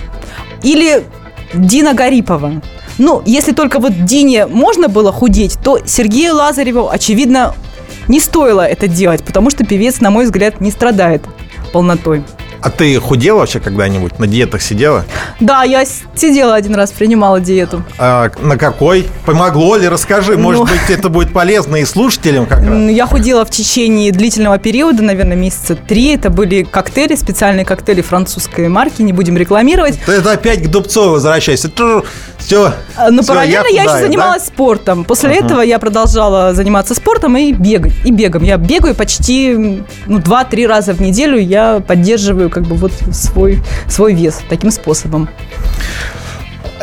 Или 0.63 1.05
Дина 1.55 1.93
Гарипова. 1.93 2.63
Ну, 2.99 3.23
если 3.27 3.53
только 3.53 3.79
вот 3.79 4.05
Дине 4.05 4.47
можно 4.47 4.89
было 4.89 5.13
худеть, 5.13 5.59
то 5.63 5.79
Сергею 5.85 6.37
Лазареву, 6.37 6.89
очевидно, 6.89 7.55
не 8.09 8.21
стоило 8.21 8.67
это 8.67 8.89
делать, 8.89 9.23
потому 9.23 9.51
что 9.51 9.65
певец, 9.65 10.01
на 10.01 10.11
мой 10.11 10.25
взгляд, 10.25 10.61
не 10.61 10.71
страдает 10.71 11.23
полнотой. 11.73 12.25
А 12.63 12.71
ты 12.71 12.97
худела 13.01 13.39
вообще 13.39 13.59
когда-нибудь? 13.59 14.21
На 14.21 14.29
диетах 14.29 14.63
сидела? 14.63 15.05
Да, 15.41 15.65
я 15.65 15.85
сидела 16.15 16.55
один 16.55 16.77
раз, 16.77 16.93
принимала 16.93 17.41
диету. 17.41 17.83
А 17.99 18.31
на 18.41 18.57
какой? 18.57 19.09
Помогло 19.27 19.77
ли? 19.77 19.89
Расскажи. 19.89 20.37
Может 20.37 20.61
Ну. 20.61 20.67
быть, 20.67 20.89
это 20.89 21.09
будет 21.09 21.33
полезно 21.33 21.77
и 21.77 21.85
слушателям 21.85 22.47
как 22.47 22.61
раз. 22.65 22.91
Я 22.91 23.07
худела 23.07 23.45
в 23.45 23.51
течение 23.51 24.13
длительного 24.13 24.59
периода, 24.59 25.03
наверное, 25.03 25.37
месяца 25.37 25.75
три. 25.75 26.15
Это 26.15 26.31
были 26.31 26.63
коктейли, 26.63 27.17
специальные 27.17 27.65
коктейли 27.65 28.01
французской 28.01 28.69
марки, 28.69 29.03
не 29.03 29.13
будем 29.13 29.37
рекламировать. 29.37 29.99
Это 30.07 30.31
опять 30.31 30.63
к 30.63 30.69
Дубцову 30.69 31.15
возвращайся. 31.15 31.69
Все. 32.39 32.73
А, 32.97 33.11
Но 33.11 33.23
параллельно 33.25 33.67
я, 33.71 33.85
еще 33.85 33.99
занималась 33.99 34.45
спортом. 34.47 35.05
После 35.05 35.35
этого 35.35 35.63
я 35.63 35.79
продолжала 35.81 36.55
заниматься 36.55 36.95
спортом 36.95 37.37
и 37.37 37.53
бегать. 37.53 37.93
И 38.05 38.13
бегом. 38.13 38.45
Я 38.45 38.57
бегаю 38.57 38.95
почти 38.95 39.83
ну, 40.07 40.19
2-3 40.19 40.67
раза 40.67 40.93
в 40.93 41.01
неделю. 41.01 41.39
Я 41.39 41.83
поддерживаю 41.87 42.52
как 42.53 42.65
бы 42.65 42.77
вот 42.77 42.93
свой, 43.13 43.63
свой 43.89 44.15
вес 44.15 44.41
таким 44.49 44.71
способом. 44.71 45.29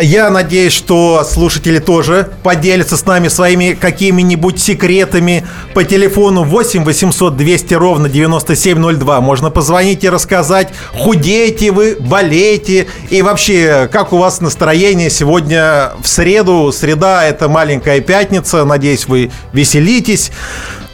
Я 0.02 0.30
надеюсь, 0.30 0.72
что 0.72 1.26
слушатели 1.30 1.80
тоже 1.80 2.30
поделятся 2.42 2.96
с 2.96 3.06
нами 3.06 3.28
своими 3.28 3.74
какими-нибудь 3.74 4.58
секретами 4.58 5.46
по 5.74 5.84
телефону 5.84 6.44
8 6.44 6.86
800 6.86 7.36
200 7.36 7.74
ровно 7.74 8.08
9702. 8.08 9.20
Можно 9.20 9.50
позвонить 9.50 10.06
и 10.06 10.10
рассказать, 10.10 10.70
худеете 10.94 11.72
вы, 11.72 11.98
болеете 12.00 12.88
и 13.10 13.22
вообще, 13.22 13.90
как 13.92 14.14
у 14.14 14.18
вас 14.18 14.40
настроение 14.40 15.10
сегодня 15.10 15.92
в 16.02 16.08
среду. 16.08 16.72
Среда– 16.72 17.26
это 17.26 17.50
маленькая 17.50 18.00
пятница. 18.00 18.64
Надеюсь, 18.64 19.06
вы 19.06 19.32
веселитесь. 19.52 20.32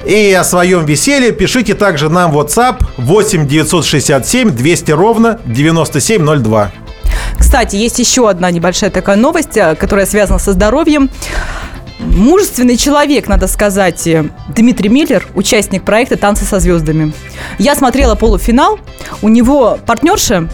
И 0.06 0.32
о 0.34 0.44
своем 0.44 0.86
веселье 0.86 1.32
пишите 1.32 1.74
также 1.74 2.10
нам 2.10 2.32
в 2.32 2.38
WhatsApp 2.38 2.86
8 2.98 3.48
967 3.48 4.52
200 4.52 4.92
ровно 4.92 5.40
9702. 5.46 6.72
Кстати, 7.40 7.76
есть 7.76 7.98
еще 7.98 8.30
одна 8.30 8.52
небольшая 8.52 8.92
такая 8.92 9.16
новость, 9.16 9.58
э, 9.58 9.76
которая 9.76 10.06
связана 10.06 10.40
со 10.40 10.54
здоровьем. 10.54 11.10
Мужественный 12.00 12.78
человек, 12.78 13.28
надо 13.28 13.48
сказать, 13.48 14.06
э, 14.06 14.30
Дмитрий 14.50 14.90
Миллер, 14.90 15.26
участник 15.34 15.84
проекта 15.84 16.18
«Танцы 16.18 16.46
со 16.46 16.60
звездами». 16.60 17.12
Я 17.58 17.76
смотрела 17.76 18.16
полуфинал, 18.16 18.80
у 19.22 19.30
него 19.30 19.80
партнерша, 19.86 20.50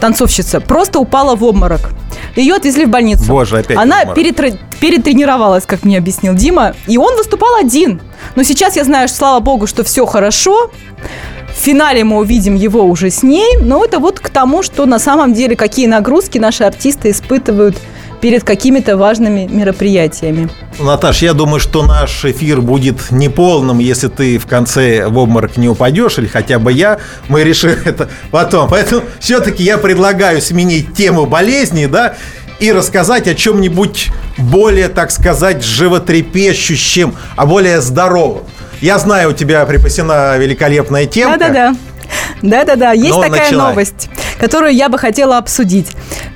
танцовщица, 0.00 0.60
просто 0.60 0.98
упала 0.98 1.34
в 1.36 1.44
обморок. 1.44 1.90
Ее 2.34 2.54
отвезли 2.54 2.84
в 2.84 2.90
больницу. 2.90 3.24
Боже, 3.26 3.58
опять 3.58 3.78
Она 3.78 4.04
перетр- 4.04 4.58
перетренировалась, 4.80 5.64
как 5.64 5.84
мне 5.84 5.98
объяснил 5.98 6.34
Дима, 6.34 6.74
и 6.86 6.98
он 6.98 7.16
выступал 7.16 7.54
один. 7.56 8.00
Но 8.34 8.42
сейчас 8.42 8.76
я 8.76 8.84
знаю, 8.84 9.08
что, 9.08 9.16
слава 9.18 9.40
богу, 9.40 9.66
что 9.66 9.84
все 9.84 10.04
хорошо. 10.06 10.70
В 11.48 11.58
финале 11.58 12.04
мы 12.04 12.18
увидим 12.18 12.54
его 12.54 12.82
уже 12.84 13.10
с 13.10 13.22
ней, 13.22 13.56
но 13.60 13.84
это 13.84 13.98
вот 13.98 14.20
к 14.20 14.28
тому, 14.28 14.62
что 14.62 14.84
на 14.84 14.98
самом 14.98 15.32
деле 15.32 15.56
какие 15.56 15.86
нагрузки 15.86 16.36
наши 16.38 16.64
артисты 16.64 17.10
испытывают 17.10 17.76
перед 18.20 18.44
какими-то 18.44 18.96
важными 18.96 19.48
мероприятиями. 19.50 20.48
Наташ, 20.78 21.22
я 21.22 21.32
думаю, 21.32 21.60
что 21.60 21.84
наш 21.84 22.24
эфир 22.24 22.60
будет 22.60 23.10
неполным, 23.10 23.78
если 23.78 24.08
ты 24.08 24.38
в 24.38 24.46
конце 24.46 25.08
в 25.08 25.18
обморок 25.18 25.56
не 25.56 25.68
упадешь, 25.68 26.18
или 26.18 26.26
хотя 26.26 26.58
бы 26.58 26.72
я. 26.72 26.98
Мы 27.28 27.44
решим 27.44 27.72
это 27.84 28.08
потом. 28.30 28.68
Поэтому 28.68 29.02
все-таки 29.20 29.62
я 29.62 29.78
предлагаю 29.78 30.40
сменить 30.40 30.94
тему 30.94 31.26
болезни, 31.26 31.86
да, 31.86 32.14
и 32.58 32.72
рассказать 32.72 33.28
о 33.28 33.34
чем-нибудь 33.34 34.08
более, 34.38 34.88
так 34.88 35.10
сказать, 35.10 35.62
животрепещущем, 35.62 37.14
а 37.36 37.46
более 37.46 37.80
здоровом. 37.80 38.44
Я 38.80 38.98
знаю, 38.98 39.30
у 39.30 39.32
тебя 39.32 39.64
припасена 39.64 40.36
великолепная 40.36 41.06
темка. 41.06 41.38
Да-да-да. 41.38 41.76
Да-да-да, 42.42 42.92
есть 42.92 43.10
Ну, 43.14 43.22
такая 43.22 43.44
начинай. 43.44 43.68
новость, 43.70 44.08
которую 44.38 44.74
я 44.74 44.88
бы 44.88 44.98
хотела 44.98 45.38
обсудить. 45.38 45.88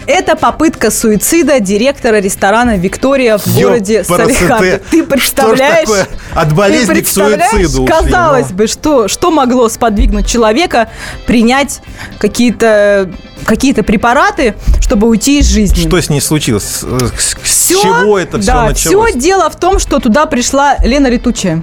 Это 0.06 0.34
попытка 0.34 0.90
суицида 0.90 1.60
директора 1.60 2.16
ресторана 2.20 2.76
«Виктория» 2.76 3.38
в 3.38 3.46
городе 3.54 3.98
Ёпарасоте. 3.98 4.34
Салихард. 4.34 4.82
Ты 4.90 5.02
представляешь? 5.04 5.86
Что 5.88 5.94
ж 5.96 5.98
такое? 6.06 6.08
От 6.34 6.52
болезни 6.54 6.94
Ты 6.94 7.02
к 7.02 7.08
суициду 7.08 7.82
ушли, 7.84 7.86
Казалось 7.86 8.46
ну. 8.50 8.56
бы, 8.56 8.66
что, 8.66 9.08
что 9.08 9.30
могло 9.30 9.68
сподвигнуть 9.68 10.26
человека 10.26 10.88
принять 11.26 11.80
какие-то 12.18 13.10
какие-то 13.44 13.82
препараты, 13.82 14.54
чтобы 14.80 15.06
уйти 15.08 15.38
из 15.40 15.46
жизни. 15.46 15.86
Что 15.88 16.00
с 16.00 16.10
ней 16.10 16.20
случилось? 16.20 16.62
С, 16.64 16.82
с- 16.82 17.36
с 17.42 17.68
чего 17.68 18.18
это 18.18 18.38
все 18.38 18.52
да, 18.52 18.66
началось? 18.66 19.10
все 19.10 19.18
дело 19.18 19.48
в 19.48 19.56
том, 19.58 19.78
что 19.78 19.98
туда 19.98 20.26
пришла 20.26 20.76
Лена 20.84 21.06
Летучая. 21.06 21.62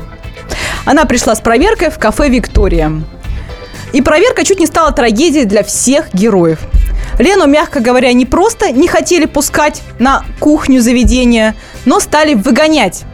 Она 0.86 1.06
пришла 1.06 1.36
с 1.36 1.40
проверкой 1.42 1.90
в 1.92 2.00
кафе 2.00 2.30
«Виктория». 2.30 2.92
И 3.94 4.02
проверка 4.02 4.44
чуть 4.44 4.60
не 4.60 4.66
стала 4.66 4.92
трагедией 4.92 5.46
для 5.46 5.64
всех 5.64 6.14
героев. 6.14 6.60
Лену, 7.20 7.48
мягко 7.48 7.80
говоря, 7.80 8.14
не 8.14 8.26
просто 8.26 8.72
не 8.72 8.88
хотели 8.88 9.26
пускать 9.26 9.82
на 10.00 10.24
кухню 10.40 10.82
заведения, 10.82 11.56
но 11.86 12.00
стали 12.00 12.34
выгонять. 12.34 13.06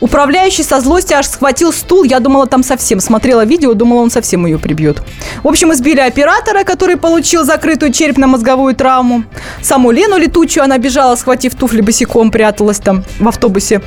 Управляющий 0.00 0.62
со 0.62 0.80
злости 0.80 1.12
аж 1.12 1.26
схватил 1.26 1.72
стул. 1.72 2.04
Я 2.04 2.20
думала, 2.20 2.46
там 2.46 2.62
совсем 2.62 3.00
смотрела 3.00 3.44
видео, 3.44 3.74
думала, 3.74 4.00
он 4.00 4.10
совсем 4.10 4.46
ее 4.46 4.58
прибьет. 4.58 5.02
В 5.42 5.48
общем, 5.48 5.72
избили 5.72 6.00
оператора, 6.00 6.64
который 6.64 6.96
получил 6.96 7.44
закрытую 7.44 7.92
черепно-мозговую 7.92 8.74
травму. 8.74 9.24
Саму 9.60 9.90
Лену 9.90 10.16
летучую 10.16 10.64
она 10.64 10.78
бежала, 10.78 11.16
схватив 11.16 11.54
туфли 11.54 11.82
босиком, 11.82 12.30
пряталась 12.30 12.78
там 12.78 13.04
в 13.18 13.28
автобусе 13.28 13.82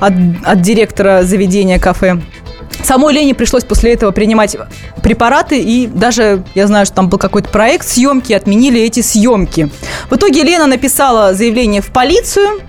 от, 0.00 0.12
от 0.44 0.60
директора 0.60 1.22
заведения 1.22 1.78
кафе. 1.78 2.20
Самой 2.82 3.14
Лене 3.14 3.34
пришлось 3.34 3.64
после 3.64 3.92
этого 3.92 4.10
принимать 4.10 4.56
препараты, 5.02 5.60
и 5.60 5.86
даже, 5.86 6.42
я 6.54 6.66
знаю, 6.66 6.86
что 6.86 6.96
там 6.96 7.08
был 7.08 7.18
какой-то 7.18 7.48
проект 7.48 7.86
съемки, 7.86 8.32
отменили 8.32 8.80
эти 8.80 9.00
съемки. 9.00 9.70
В 10.10 10.16
итоге 10.16 10.42
Лена 10.42 10.66
написала 10.66 11.34
заявление 11.34 11.80
в 11.80 11.88
полицию, 11.88 12.60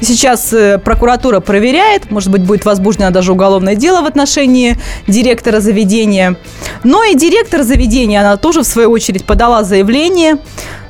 и 0.00 0.04
сейчас 0.04 0.52
э, 0.52 0.78
прокуратура 0.78 1.40
проверяет, 1.40 2.10
может 2.10 2.30
быть, 2.30 2.42
будет 2.42 2.64
возбуждено 2.64 3.10
даже 3.10 3.32
уголовное 3.32 3.74
дело 3.74 4.02
в 4.02 4.06
отношении 4.06 4.76
директора 5.06 5.60
заведения. 5.60 6.36
Но 6.84 7.04
и 7.04 7.14
директор 7.14 7.62
заведения, 7.62 8.20
она 8.20 8.36
тоже, 8.36 8.60
в 8.60 8.66
свою 8.66 8.90
очередь, 8.90 9.24
подала 9.24 9.64
заявление, 9.64 10.38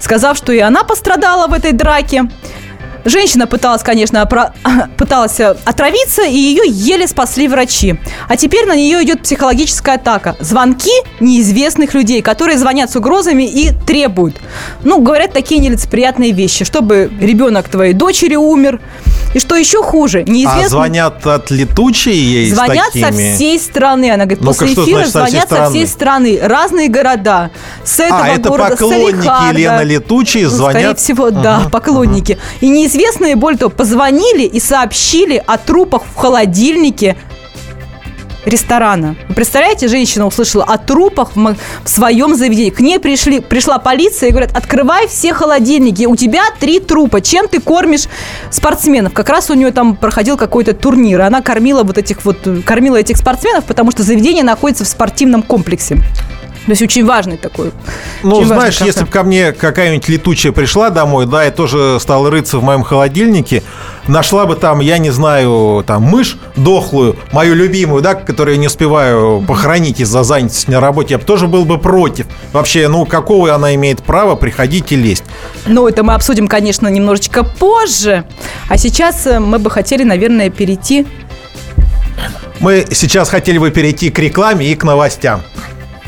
сказав, 0.01 0.37
что 0.37 0.53
и 0.53 0.59
она 0.59 0.85
пострадала 0.85 1.47
в 1.47 1.53
этой 1.53 1.73
драке. 1.73 2.29
Женщина 3.09 3.47
пыталась, 3.47 3.83
конечно, 3.83 4.19
опра- 4.19 4.53
пыталась 4.99 5.41
э, 5.41 5.57
отравиться, 5.65 6.23
и 6.25 6.37
ее 6.37 6.63
еле 6.67 7.07
спасли 7.07 7.49
врачи. 7.49 7.99
А 8.29 8.37
теперь 8.37 8.67
на 8.67 8.77
нее 8.77 9.03
идет 9.03 9.23
психологическая 9.23 9.95
атака. 9.95 10.37
Звонки 10.41 10.93
неизвестных 11.19 11.95
людей, 11.95 12.21
которые 12.21 12.59
звонят 12.59 12.91
с 12.91 12.97
угрозами 12.97 13.45
и 13.45 13.71
требуют. 13.87 14.37
Ну, 14.85 15.01
говорят 15.01 15.33
такие 15.33 15.59
нелицеприятные 15.59 16.33
вещи, 16.33 16.67
чтобы 16.67 17.11
ребенок 17.19 17.69
твоей 17.69 17.95
дочери 17.95 18.37
умер, 18.37 18.79
И 19.35 19.41
что 19.41 19.57
еще 19.57 19.83
хуже, 19.83 20.25
неизвестно... 20.25 20.65
А 20.65 20.69
звонят 20.69 21.27
от 21.27 21.51
летучей 21.51 22.15
ей 22.15 22.51
Звонят 22.51 22.93
со 22.93 23.13
всей 23.13 23.59
страны. 23.59 24.11
Она 24.11 24.25
говорит, 24.25 24.41
Ну-ка, 24.43 24.67
после 24.67 24.73
эфира 24.73 25.05
значит 25.05 25.11
со 25.11 25.25
всей 25.27 25.31
звонят 25.41 25.49
со 25.49 25.71
всей 25.71 25.87
страны. 25.87 26.39
Разные 26.43 26.89
города. 26.89 27.51
С 27.85 28.01
этого 28.01 28.23
А, 28.23 28.29
это 28.29 28.49
города, 28.49 28.71
поклонники 28.71 29.17
Салихарда. 29.17 29.59
Елены 29.59 29.83
Летучей 29.83 30.45
Ну, 30.45 30.51
звонят? 30.51 30.81
Скорее 30.81 30.95
всего, 30.95 31.31
да, 31.31 31.69
поклонники. 31.71 32.39
И 32.61 32.69
неизвестные, 32.69 33.37
более 33.37 33.59
того, 33.59 33.71
позвонили 33.71 34.45
и 34.45 34.61
сообщили 34.61 35.43
о 35.47 35.59
трупах 35.59 36.03
в 36.05 36.17
холодильнике 36.17 37.17
ресторана. 38.45 39.17
Вы 39.29 39.35
представляете, 39.35 39.89
женщина 39.89 40.27
услышала 40.27 40.65
о 40.65 40.79
трупах 40.79 41.35
в, 41.35 41.57
в 41.85 41.89
своем 41.89 42.35
заведении. 42.35 42.71
К 42.71 42.81
ней 42.81 42.99
пришли, 42.99 43.41
пришла 43.41 43.79
полиция 43.79 44.29
и 44.29 44.31
говорят, 44.31 44.57
открывай 44.57 45.09
все 45.09 45.33
холодильники, 45.33 46.07
у 46.07 46.17
тебя 46.17 46.43
три 46.59 46.81
трупа. 46.81 47.21
Чем 47.21 47.49
ты 47.49 47.61
кормишь 47.61 48.07
спортсменов? 48.51 49.13
Как 49.13 49.29
раз 49.29 49.51
у 49.51 49.55
нее 49.55 49.71
там 49.71 49.97
проходил 49.97 50.37
какой-то 50.37 50.75
турнир, 50.75 51.21
и 51.21 51.23
она 51.23 51.43
кормила 51.43 51.83
вот 51.83 51.99
этих 51.99 52.25
вот, 52.25 52.39
кормила 52.65 52.97
этих 52.97 53.17
спортсменов, 53.17 53.65
потому 53.65 53.91
что 53.91 54.03
заведение 54.03 54.45
находится 54.45 54.85
в 54.85 54.89
спортивном 54.89 55.43
комплексе. 55.43 56.03
То 56.69 56.73
есть 56.73 56.83
очень 56.83 57.07
важный 57.07 57.39
такой. 57.39 57.73
Ну, 58.23 58.45
знаешь, 58.45 58.79
если 58.83 59.05
бы 59.05 59.11
ко 59.11 59.23
мне 59.23 59.53
какая-нибудь 59.53 60.07
летучая 60.07 60.53
пришла 60.53 60.91
домой, 60.91 61.25
да, 61.25 61.47
и 61.47 61.51
тоже 61.51 61.97
стала 61.99 62.31
рыться 62.31 62.59
в 62.59 62.63
моем 62.63 62.83
холодильнике, 62.83 63.63
нашла 64.07 64.45
бы 64.45 64.55
там, 64.55 64.81
я 64.81 64.99
не 64.99 65.09
знаю, 65.09 65.83
там, 65.87 66.03
мышь 66.03 66.37
дохлую, 66.57 67.17
мою 67.33 67.55
любимую, 67.55 68.03
да, 68.03 68.15
которую 68.15 68.57
я 68.57 68.61
не 68.61 68.67
успеваю 68.67 69.43
похоронить 69.49 70.01
из-за 70.01 70.25
занятости 70.25 70.71
на 70.71 70.79
работе, 70.79 71.15
я 71.15 71.19
бы 71.19 71.25
тоже 71.25 71.47
был 71.47 71.65
бы 71.65 71.79
против. 71.79 72.27
Вообще, 72.53 72.87
ну, 72.89 73.07
какого 73.07 73.55
она 73.55 73.75
имеет 73.75 74.03
право 74.03 74.35
приходить 74.35 74.93
и 74.93 74.97
лезть? 74.97 75.25
Ну, 75.65 75.89
это 75.89 76.03
мы 76.03 76.13
обсудим, 76.13 76.49
конечно, 76.49 76.87
немножечко 76.89 77.45
позже. 77.45 78.27
А 78.69 78.77
сейчас 78.77 79.27
э, 79.27 79.41
мы 79.41 79.59
бы 79.59 79.71
хотели, 79.71 80.05
наверное, 80.05 80.51
перейти 80.51 81.07
Мы 82.61 82.85
сейчас 82.91 83.31
хотели 83.31 83.57
бы 83.57 83.71
перейти 83.71 84.11
к 84.11 84.19
рекламе 84.19 84.67
и 84.67 84.75
к 84.75 84.85
новостям. 84.85 85.41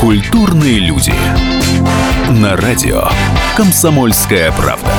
Культурные 0.00 0.78
люди. 0.78 1.12
На 2.30 2.56
радио 2.56 3.02
«Комсомольская 3.56 4.52
правда». 4.52 4.92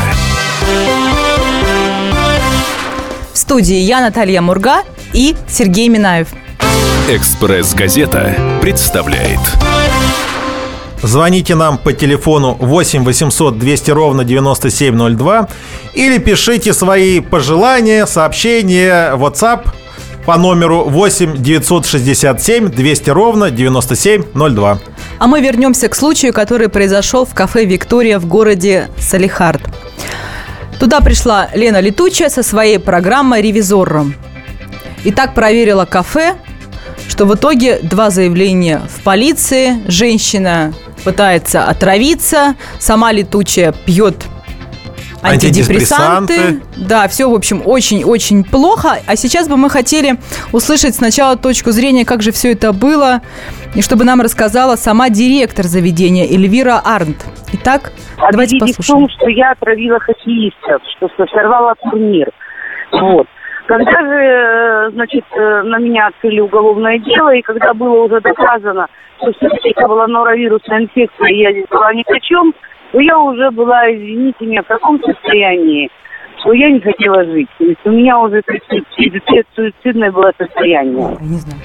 В 3.31 3.37
студии 3.37 3.77
я, 3.77 4.01
Наталья 4.01 4.41
Мурга 4.41 4.83
и 5.13 5.37
Сергей 5.47 5.87
Минаев. 5.87 6.27
«Экспресс-газета» 7.09 8.35
представляет. 8.61 9.39
Звоните 11.01 11.55
нам 11.55 11.77
по 11.77 11.93
телефону 11.93 12.57
8 12.59 13.05
800 13.05 13.57
200 13.57 13.91
ровно 13.91 14.25
9702 14.25 15.47
или 15.93 16.17
пишите 16.17 16.73
свои 16.73 17.21
пожелания, 17.21 18.05
сообщения 18.05 19.15
WhatsApp 19.15 19.65
по 20.29 20.37
номеру 20.37 20.83
8 20.83 21.37
967 21.37 22.69
200 22.69 23.09
ровно 23.09 23.49
9702. 23.49 24.77
А 25.17 25.25
мы 25.25 25.41
вернемся 25.41 25.87
к 25.87 25.95
случаю, 25.95 26.33
который 26.33 26.69
произошел 26.69 27.25
в 27.25 27.33
кафе 27.33 27.65
«Виктория» 27.65 28.19
в 28.19 28.27
городе 28.27 28.89
Салихард. 28.99 29.63
Туда 30.79 31.01
пришла 31.01 31.49
Лена 31.55 31.79
Летучая 31.79 32.29
со 32.29 32.43
своей 32.43 32.77
программой 32.77 33.41
«Ревизором». 33.41 34.13
И 35.03 35.09
так 35.11 35.33
проверила 35.33 35.85
кафе, 35.85 36.35
что 37.07 37.25
в 37.25 37.33
итоге 37.33 37.79
два 37.81 38.11
заявления 38.11 38.83
в 38.95 39.01
полиции. 39.01 39.81
Женщина 39.87 40.75
пытается 41.03 41.63
отравиться, 41.63 42.53
сама 42.77 43.11
летучая 43.11 43.71
пьет 43.71 44.27
антидепрессанты. 45.21 46.33
Антидепрессанты. 46.33 46.87
Да, 46.87 47.07
все, 47.07 47.29
в 47.29 47.33
общем, 47.33 47.61
очень-очень 47.65 48.43
плохо. 48.43 48.97
А 49.07 49.15
сейчас 49.15 49.47
бы 49.47 49.57
мы 49.57 49.69
хотели 49.69 50.17
услышать 50.53 50.95
сначала 50.95 51.35
точку 51.37 51.71
зрения, 51.71 52.05
как 52.05 52.21
же 52.21 52.31
все 52.31 52.53
это 52.53 52.73
было, 52.73 53.21
и 53.75 53.81
чтобы 53.81 54.03
нам 54.03 54.21
рассказала 54.21 54.75
сама 54.75 55.09
директор 55.09 55.65
заведения 55.65 56.25
Эльвира 56.25 56.81
Арнт. 56.83 57.25
Итак, 57.53 57.91
давайте 58.17 58.55
Обвинили 58.57 58.73
в 58.73 58.77
послушаем. 58.77 59.07
том, 59.07 59.09
что 59.09 59.29
я 59.29 59.51
отравила 59.51 59.99
хоккеистов, 59.99 60.81
что 60.97 61.09
сорвала 61.31 61.75
турнир. 61.75 62.29
Вот. 62.91 63.27
Когда 63.67 63.91
же, 63.91 64.15
э, 64.15 64.89
значит, 64.93 65.25
э, 65.31 65.61
на 65.61 65.77
меня 65.77 66.07
открыли 66.07 66.39
уголовное 66.39 66.97
дело, 66.97 67.35
и 67.35 67.41
когда 67.43 67.73
было 67.75 68.05
уже 68.05 68.19
доказано, 68.19 68.87
что 69.21 69.31
все-таки 69.33 69.69
это 69.69 69.87
была 69.87 70.07
норовирусная 70.07 70.79
инфекция, 70.79 71.27
и 71.27 71.37
я 71.37 71.51
здесь 71.51 71.67
была 71.69 71.93
ни 71.93 72.03
при 72.03 72.19
чем, 72.19 72.53
то 72.91 72.99
я 72.99 73.19
уже 73.19 73.51
была, 73.51 73.91
извините 73.91 74.45
меня, 74.45 74.63
в 74.63 74.67
таком 74.67 74.99
состоянии, 75.03 75.89
что 76.39 76.53
я 76.53 76.71
не 76.71 76.79
хотела 76.79 77.23
жить. 77.25 77.49
То 77.57 77.65
есть 77.65 77.85
у 77.85 77.91
меня 77.91 78.19
уже 78.19 78.41
суицидное 79.55 80.11
было 80.11 80.31
состояние. 80.37 81.17
Не 81.21 81.37
знаю. 81.37 81.61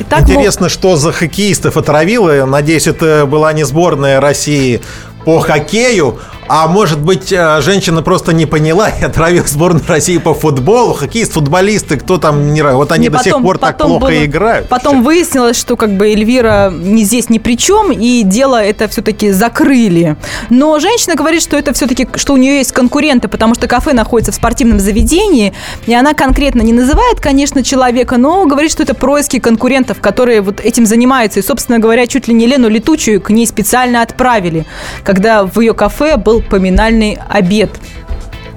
Итак, 0.00 0.20
ну, 0.26 0.34
Интересно, 0.34 0.68
что 0.68 0.96
за 0.96 1.12
хоккеистов 1.12 1.76
отравило. 1.76 2.44
Надеюсь, 2.46 2.86
это 2.86 3.26
была 3.26 3.52
не 3.52 3.64
сборная 3.64 4.20
России 4.20 4.80
по 5.24 5.40
хоккею, 5.40 6.18
а 6.48 6.66
может 6.68 7.00
быть, 7.00 7.32
э, 7.32 7.60
женщина 7.62 8.02
просто 8.02 8.32
не 8.32 8.46
поняла 8.46 8.88
и 8.90 9.02
отравила 9.02 9.46
сборную 9.46 9.84
России 9.86 10.18
по 10.18 10.34
футболу. 10.34 10.94
Хоккеист, 10.94 11.32
футболисты, 11.32 11.96
кто 11.96 12.18
там 12.18 12.52
не... 12.52 12.62
Вот 12.62 12.92
они 12.92 13.04
Не, 13.04 13.08
до 13.08 13.18
сих 13.18 13.40
пор 13.40 13.58
так 13.58 13.78
плохо 13.78 14.06
было- 14.06 14.24
играют. 14.24 14.68
Потом 14.68 15.02
выяснилось, 15.02 15.58
что 15.58 15.76
как 15.76 15.96
бы 15.96 16.08
Эльвира 16.08 16.70
не 16.72 17.04
здесь 17.04 17.30
ни 17.30 17.38
при 17.38 17.56
чем, 17.56 17.92
и 17.92 18.22
дело 18.22 18.62
это 18.62 18.88
все-таки 18.88 19.30
закрыли. 19.30 20.16
Но 20.50 20.78
женщина 20.78 21.14
говорит, 21.14 21.42
что 21.42 21.56
это 21.56 21.72
все-таки, 21.72 22.06
что 22.16 22.34
у 22.34 22.36
нее 22.36 22.58
есть 22.58 22.72
конкуренты, 22.72 23.28
потому 23.28 23.54
что 23.54 23.66
кафе 23.66 23.92
находится 23.92 24.32
в 24.32 24.34
спортивном 24.34 24.80
заведении, 24.80 25.54
и 25.86 25.94
она 25.94 26.14
конкретно 26.14 26.62
не 26.62 26.72
называет, 26.72 27.20
конечно, 27.20 27.62
человека, 27.62 28.16
но 28.18 28.44
говорит, 28.46 28.70
что 28.70 28.82
это 28.82 28.94
происки 28.94 29.38
конкурентов, 29.38 30.00
которые 30.00 30.40
вот 30.40 30.60
этим 30.60 30.86
занимаются. 30.86 31.40
И, 31.40 31.42
собственно 31.42 31.78
говоря, 31.78 32.06
чуть 32.06 32.28
ли 32.28 32.34
не 32.34 32.46
Лену 32.46 32.68
Летучую 32.68 33.20
к 33.20 33.30
ней 33.30 33.46
специально 33.46 34.02
отправили, 34.02 34.66
когда 35.02 35.44
в 35.44 35.60
ее 35.60 35.74
кафе 35.74 36.16
был 36.34 36.42
поминальный 36.42 37.16
обед. 37.28 37.70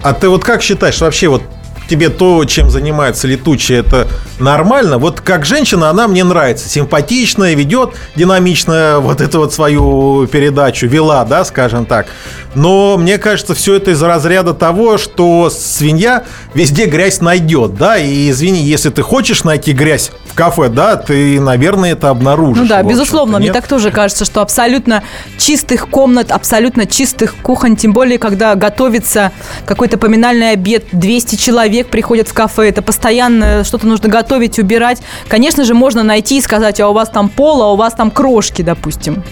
А 0.01 0.13
ты 0.13 0.29
вот 0.29 0.43
как 0.43 0.61
считаешь, 0.61 0.99
вообще 0.99 1.27
вот 1.27 1.43
тебе 1.87 2.09
то, 2.09 2.43
чем 2.45 2.69
занимается 2.69 3.27
летучая, 3.27 3.79
это 3.79 4.07
нормально? 4.39 4.97
Вот 4.97 5.21
как 5.21 5.45
женщина 5.45 5.89
она 5.89 6.07
мне 6.07 6.23
нравится, 6.23 6.69
симпатичная, 6.69 7.55
ведет 7.55 7.91
динамично 8.15 8.97
вот 8.99 9.21
эту 9.21 9.39
вот 9.39 9.53
свою 9.53 10.27
передачу, 10.27 10.87
вела, 10.87 11.23
да, 11.25 11.45
скажем 11.45 11.85
так. 11.85 12.07
Но 12.55 12.97
мне 12.97 13.17
кажется, 13.17 13.53
все 13.53 13.75
это 13.75 13.91
из 13.91 14.01
разряда 14.01 14.53
того, 14.53 14.97
что 14.97 15.49
свинья 15.49 16.23
везде 16.53 16.85
грязь 16.85 17.21
найдет, 17.21 17.75
да, 17.75 17.97
и 17.97 18.29
извини, 18.29 18.63
если 18.63 18.89
ты 18.89 19.01
хочешь 19.01 19.43
найти 19.43 19.73
грязь 19.73 20.11
в 20.25 20.33
кафе, 20.33 20.69
да, 20.69 20.95
ты, 20.95 21.39
наверное, 21.39 21.91
это 21.91 22.09
обнаружишь. 22.09 22.63
Ну 22.63 22.67
да, 22.67 22.81
безусловно, 22.83 23.39
мне 23.39 23.53
так 23.53 23.67
тоже 23.67 23.91
кажется, 23.91 24.25
что 24.25 24.41
абсолютно 24.41 25.03
чистых 25.37 25.87
комнат, 25.89 26.31
абсолютно 26.31 26.85
чистых 26.85 27.35
кухонь, 27.35 27.75
тем 27.75 27.93
более, 27.93 28.17
когда 28.17 28.55
готовится 28.55 29.31
какой-то 29.65 29.97
поминальный 29.97 30.51
обед, 30.51 30.85
200 30.91 31.35
человек 31.35 31.76
приходят 31.83 32.27
в 32.27 32.33
кафе, 32.33 32.69
это 32.69 32.81
постоянно 32.81 33.63
что-то 33.63 33.87
нужно 33.87 34.09
готовить, 34.09 34.59
убирать. 34.59 35.01
Конечно 35.27 35.63
же, 35.63 35.73
можно 35.73 36.03
найти 36.03 36.37
и 36.37 36.41
сказать, 36.41 36.79
а 36.79 36.89
у 36.89 36.93
вас 36.93 37.09
там 37.09 37.29
пол, 37.29 37.61
а 37.61 37.73
у 37.73 37.75
вас 37.75 37.93
там 37.93 38.11
крошки, 38.11 38.61
допустим. 38.61 39.23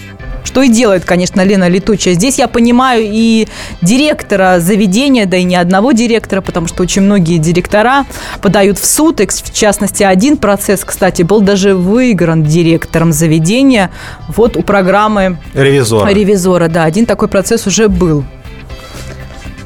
Что 0.44 0.62
и 0.62 0.68
делает, 0.68 1.04
конечно, 1.04 1.42
Лена 1.42 1.68
Летучая. 1.68 2.14
Здесь 2.14 2.38
я 2.38 2.46
понимаю 2.46 3.02
и 3.04 3.48
директора 3.82 4.60
заведения, 4.60 5.26
да 5.26 5.36
и 5.36 5.42
не 5.42 5.56
одного 5.56 5.90
директора, 5.90 6.40
потому 6.40 6.68
что 6.68 6.84
очень 6.84 7.02
многие 7.02 7.38
директора 7.38 8.06
подают 8.40 8.78
в 8.78 8.86
суд. 8.86 9.20
И, 9.20 9.26
в 9.26 9.52
частности, 9.52 10.04
один 10.04 10.36
процесс, 10.36 10.84
кстати, 10.84 11.22
был 11.22 11.40
даже 11.40 11.74
выигран 11.74 12.44
директором 12.44 13.12
заведения. 13.12 13.90
Вот 14.28 14.56
у 14.56 14.62
программы 14.62 15.38
Ревизора. 15.52 16.10
ревизора, 16.10 16.68
да, 16.68 16.84
один 16.84 17.06
такой 17.06 17.26
процесс 17.26 17.66
уже 17.66 17.88
был. 17.88 18.24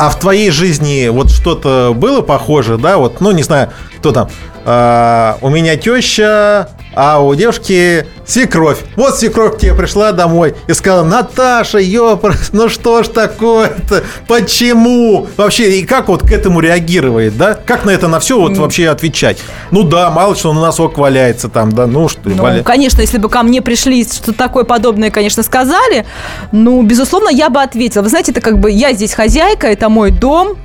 А 0.00 0.08
в 0.08 0.18
твоей 0.18 0.50
жизни 0.50 1.08
вот 1.08 1.30
что-то 1.30 1.92
было 1.94 2.22
похоже, 2.22 2.78
да? 2.78 2.96
Вот, 2.96 3.20
ну, 3.20 3.32
не 3.32 3.42
знаю, 3.42 3.68
кто 3.98 4.12
там. 4.12 4.30
А, 4.64 5.36
у 5.42 5.50
меня 5.50 5.76
теща, 5.76 6.70
а 6.94 7.20
у 7.20 7.34
девушки 7.34 8.06
свекровь. 8.26 8.78
Вот 8.96 9.16
свекровь 9.18 9.56
к 9.56 9.58
тебе 9.58 9.74
пришла 9.74 10.12
домой 10.12 10.54
и 10.66 10.72
сказала, 10.74 11.04
Наташа, 11.04 11.78
ёпр, 11.78 12.36
ну 12.52 12.68
что 12.68 13.02
ж 13.02 13.08
такое-то? 13.08 14.04
Почему? 14.26 15.26
Вообще, 15.36 15.78
и 15.78 15.86
как 15.86 16.08
вот 16.08 16.22
к 16.22 16.30
этому 16.32 16.60
реагировает, 16.60 17.36
да? 17.36 17.54
Как 17.54 17.84
на 17.84 17.90
это 17.90 18.08
на 18.08 18.20
все 18.20 18.40
вот 18.40 18.56
вообще 18.56 18.88
отвечать? 18.88 19.38
Ну 19.70 19.82
да, 19.82 20.10
мало 20.10 20.34
что 20.36 20.52
на 20.52 20.60
носок 20.60 20.98
валяется 20.98 21.48
там, 21.48 21.72
да, 21.72 21.86
ну 21.86 22.08
что, 22.08 22.20
Ну, 22.24 22.42
валя- 22.42 22.62
конечно, 22.62 23.00
если 23.00 23.18
бы 23.18 23.28
ко 23.28 23.42
мне 23.42 23.62
пришли, 23.62 24.04
что 24.04 24.32
такое 24.32 24.64
подобное, 24.64 25.10
конечно, 25.10 25.42
сказали, 25.42 26.06
ну, 26.52 26.82
безусловно, 26.82 27.28
я 27.28 27.50
бы 27.50 27.60
ответила. 27.62 28.02
Вы 28.02 28.08
знаете, 28.08 28.32
это 28.32 28.40
как 28.40 28.58
бы 28.58 28.70
я 28.70 28.92
здесь 28.92 29.12
хозяйка, 29.14 29.66
это 29.66 29.88
мой 29.88 30.10
дом, 30.10 30.56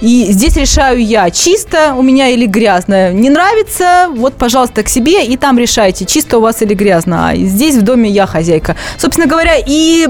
и 0.00 0.26
здесь 0.30 0.56
решаю 0.56 1.04
я, 1.04 1.30
чисто 1.30 1.94
у 1.94 2.02
меня 2.02 2.28
или 2.28 2.46
грязно. 2.46 3.12
Не 3.12 3.30
нравится, 3.30 4.08
вот, 4.10 4.34
пожалуйста, 4.34 4.82
к 4.82 4.88
себе, 4.88 5.24
и 5.24 5.36
там 5.36 5.58
решайте, 5.58 6.04
чисто 6.04 6.38
у 6.38 6.40
вас 6.40 6.62
или 6.62 6.74
грязно. 6.74 7.30
А 7.30 7.36
здесь 7.36 7.76
в 7.76 7.82
доме 7.82 8.08
я 8.08 8.26
хозяйка. 8.26 8.76
Собственно 8.96 9.26
говоря, 9.26 9.54
и 9.56 10.08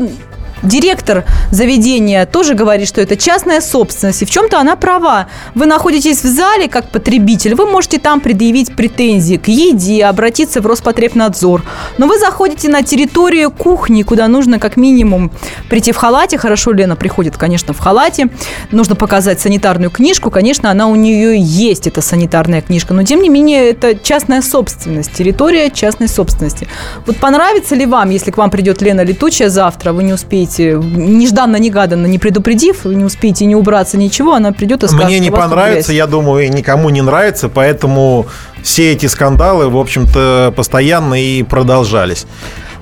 Директор 0.62 1.24
заведения 1.50 2.26
тоже 2.26 2.54
говорит, 2.54 2.88
что 2.88 3.00
это 3.00 3.16
частная 3.16 3.61
собственность, 3.61 4.22
и 4.22 4.24
в 4.24 4.30
чем-то 4.30 4.59
она 4.59 4.76
права. 4.76 5.28
Вы 5.54 5.66
находитесь 5.66 6.22
в 6.22 6.26
зале 6.26 6.68
как 6.68 6.90
потребитель, 6.90 7.54
вы 7.54 7.66
можете 7.66 7.98
там 7.98 8.20
предъявить 8.20 8.74
претензии 8.74 9.36
к 9.36 9.48
еде, 9.48 10.04
обратиться 10.04 10.61
в 10.61 10.66
Роспотребнадзор. 10.66 11.62
Но 11.98 12.06
вы 12.06 12.18
заходите 12.18 12.68
на 12.68 12.82
территорию 12.82 13.50
кухни, 13.50 14.02
куда 14.02 14.28
нужно 14.28 14.59
как 14.59 14.76
минимум 14.76 15.30
прийти 15.68 15.92
в 15.92 15.96
халате. 15.96 16.38
Хорошо, 16.38 16.72
Лена 16.72 16.96
приходит, 16.96 17.36
конечно, 17.36 17.72
в 17.72 17.78
халате. 17.78 18.28
Нужно 18.70 18.96
показать 18.96 19.40
санитарную 19.40 19.90
книжку. 19.90 20.30
Конечно, 20.30 20.70
она 20.70 20.88
у 20.88 20.96
нее 20.96 21.38
есть, 21.38 21.86
эта 21.86 22.00
санитарная 22.00 22.62
книжка. 22.62 22.94
Но, 22.94 23.02
тем 23.04 23.22
не 23.22 23.28
менее, 23.28 23.70
это 23.70 23.94
частная 23.94 24.42
собственность, 24.42 25.12
территория 25.12 25.70
частной 25.70 26.09
собственности. 26.09 26.68
Вот 27.06 27.16
понравится 27.18 27.74
ли 27.74 27.86
вам, 27.86 28.11
если 28.11 28.30
к 28.30 28.36
вам 28.36 28.50
придет 28.50 28.82
Лена 28.82 29.02
Летучая 29.02 29.48
завтра, 29.48 29.92
вы 29.92 30.02
не 30.02 30.12
успеете, 30.12 30.47
нежданно-негаданно, 30.57 32.07
не 32.07 32.18
предупредив, 32.18 32.84
не 32.84 33.05
успеете 33.05 33.44
не 33.44 33.55
убраться, 33.55 33.99
ничего, 33.99 34.34
она 34.34 34.53
придет 34.53 34.84
и 34.84 34.88
скажет, 34.88 35.07
Мне 35.07 35.18
не 35.18 35.28
«У 35.28 35.32
вас 35.32 35.42
тут 35.42 35.51
понравится, 35.51 35.92
грязь». 35.92 35.99
я 35.99 36.07
думаю, 36.07 36.46
и 36.46 36.49
никому 36.49 36.90
не 36.90 37.03
нравится, 37.03 37.49
поэтому 37.49 38.26
все 38.62 38.92
эти 38.92 39.07
скандалы, 39.07 39.68
в 39.68 39.76
общем-то, 39.76 40.53
постоянно 40.57 41.14
и 41.14 41.42
продолжались. 41.42 42.26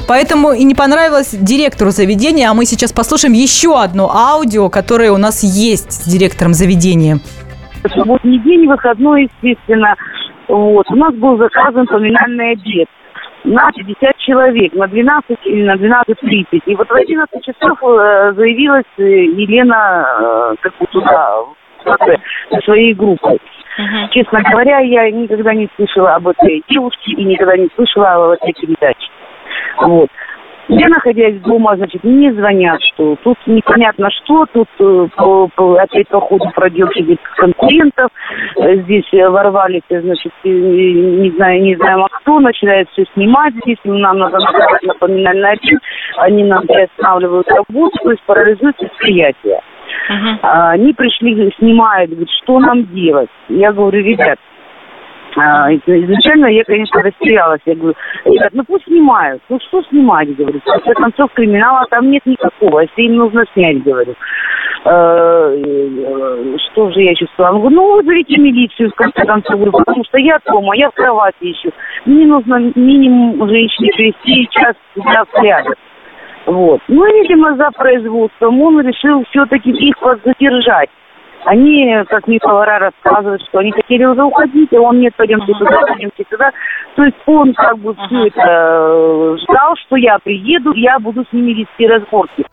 Поэтому 0.08 0.52
и 0.52 0.62
не 0.62 0.74
понравилось 0.74 1.34
директору 1.34 1.90
заведения, 1.90 2.48
а 2.48 2.54
мы 2.54 2.64
сейчас 2.64 2.92
послушаем 2.92 3.34
еще 3.34 3.80
одно 3.80 4.14
аудио, 4.14 4.68
которое 4.68 5.10
у 5.10 5.16
нас 5.16 5.42
есть 5.42 5.92
с 5.92 6.06
директором 6.06 6.54
заведения. 6.54 7.18
Субботний 7.92 8.38
день, 8.40 8.66
выходной, 8.68 9.28
естественно. 9.42 9.94
Вот. 10.48 10.86
У 10.90 10.96
нас 10.96 11.14
был 11.14 11.38
заказан 11.38 11.86
поминальный 11.86 12.52
обед 12.52 12.88
на 13.46 13.70
50 13.70 14.16
человек, 14.18 14.74
на 14.74 14.88
12 14.88 15.38
или 15.44 15.62
на 15.62 15.74
12.30. 15.76 16.62
И 16.66 16.74
вот 16.74 16.88
в 16.88 16.94
11 16.94 17.44
часов 17.44 17.78
э, 17.82 18.32
заявилась 18.34 18.84
э, 18.98 19.02
Елена 19.02 20.06
э, 20.20 20.54
как 20.60 20.76
бы 20.78 20.86
туда, 20.86 21.44
со 21.84 22.60
своей 22.64 22.92
группой. 22.94 23.40
Честно 24.10 24.42
говоря, 24.50 24.80
я 24.80 25.10
никогда 25.10 25.54
не 25.54 25.68
слышала 25.76 26.14
об 26.14 26.26
этой 26.28 26.64
девушке 26.68 27.12
и 27.12 27.24
никогда 27.24 27.56
не 27.56 27.68
слышала 27.76 28.14
об 28.14 28.30
этой 28.30 28.52
передаче. 28.54 29.08
Вот. 29.80 30.08
Я, 30.68 30.88
находясь 30.88 31.40
дома, 31.42 31.76
значит, 31.76 32.02
мне 32.02 32.32
звонят, 32.32 32.82
что 32.82 33.16
тут 33.22 33.38
непонятно 33.46 34.10
что, 34.10 34.46
тут 34.52 34.68
э, 34.80 35.08
по- 35.16 35.48
по- 35.54 35.76
опять 35.80 36.08
по 36.08 36.20
ходу 36.20 36.50
проделки 36.54 37.16
конкурентов, 37.36 38.08
э, 38.56 38.76
здесь 38.82 39.06
э, 39.12 39.28
ворвались, 39.28 39.82
значит, 39.88 40.32
не 40.42 41.30
знаю, 41.36 41.62
не 41.62 41.76
знаем 41.76 42.02
а 42.04 42.08
кто, 42.08 42.40
начинает 42.40 42.88
все 42.90 43.04
снимать 43.14 43.54
здесь, 43.62 43.78
нам 43.84 44.18
надо 44.18 44.38
наказать 44.38 44.82
напоминальный 44.82 45.50
обед, 45.52 45.80
они 46.18 46.42
нам 46.42 46.66
приостанавливают 46.66 47.48
работу, 47.48 47.98
то 48.02 48.10
есть 48.10 48.22
парализуют 48.24 48.76
предприятие. 48.76 49.60
А, 50.42 50.70
Они 50.70 50.92
пришли, 50.94 51.52
снимают, 51.58 52.10
говорят, 52.10 52.30
что 52.42 52.58
нам 52.58 52.86
делать? 52.86 53.30
Я 53.48 53.72
говорю, 53.72 54.02
ребят, 54.02 54.38
изначально 55.36 56.46
я, 56.46 56.64
конечно, 56.64 57.02
растерялась. 57.02 57.60
Я 57.66 57.74
говорю, 57.74 57.94
ну 58.52 58.64
пусть 58.64 58.84
снимают. 58.84 59.42
Ну 59.48 59.58
что 59.68 59.82
снимать, 59.84 60.34
говорю. 60.34 60.60
В 60.60 60.64
конце 60.64 60.94
концов, 60.94 61.32
криминала 61.34 61.86
там 61.90 62.10
нет 62.10 62.24
никакого. 62.24 62.80
Если 62.80 63.02
им 63.02 63.16
нужно 63.16 63.44
снять, 63.52 63.82
говорю. 63.82 64.14
Э, 64.84 65.56
э, 65.56 66.56
Что 66.70 66.90
же 66.90 67.02
я 67.02 67.12
сказала? 67.34 67.56
Он 67.56 67.60
говорит, 67.60 67.76
ну 67.76 67.96
вызовите 67.96 68.40
милицию, 68.40 68.90
в 68.90 68.94
конце 68.94 69.24
концов, 69.24 69.56
говорю, 69.56 69.72
потому 69.72 70.04
что 70.04 70.18
я 70.18 70.38
дома, 70.46 70.74
я 70.76 70.90
в 70.90 70.94
кровати 70.94 71.44
еще. 71.44 71.70
Мне 72.06 72.26
нужно 72.26 72.72
минимум 72.74 73.48
женщине 73.48 73.90
привести 73.96 74.48
час 74.50 74.74
для 74.94 75.24
порядок. 75.26 75.76
Вот. 76.46 76.80
Ну, 76.86 77.04
видимо, 77.04 77.56
за 77.56 77.70
производством 77.72 78.62
он 78.62 78.80
решил 78.80 79.24
все-таки 79.30 79.70
их 79.70 79.96
задержать. 80.24 80.88
Они, 81.46 81.86
как 82.08 82.26
мне 82.26 82.40
повара 82.40 82.78
рассказывают, 82.80 83.40
что 83.48 83.58
они 83.58 83.70
хотели 83.70 84.04
уже 84.04 84.22
уходить, 84.22 84.72
а 84.72 84.80
он 84.80 84.98
нет, 84.98 85.14
пойдемте 85.16 85.52
туда, 85.52 85.80
пойдемте 85.86 86.24
туда. 86.28 86.50
То 86.96 87.04
есть 87.04 87.16
он 87.24 87.54
как 87.54 87.78
бы 87.78 87.94
все 87.94 88.26
это 88.26 88.40
э, 88.40 89.36
ждал, 89.42 89.76
что 89.86 89.94
я 89.96 90.18
приеду, 90.18 90.72
и 90.72 90.80
я 90.80 90.98
буду 90.98 91.24
с 91.24 91.32
ними 91.32 91.52
вести 91.52 91.86
разборки. 91.86 92.44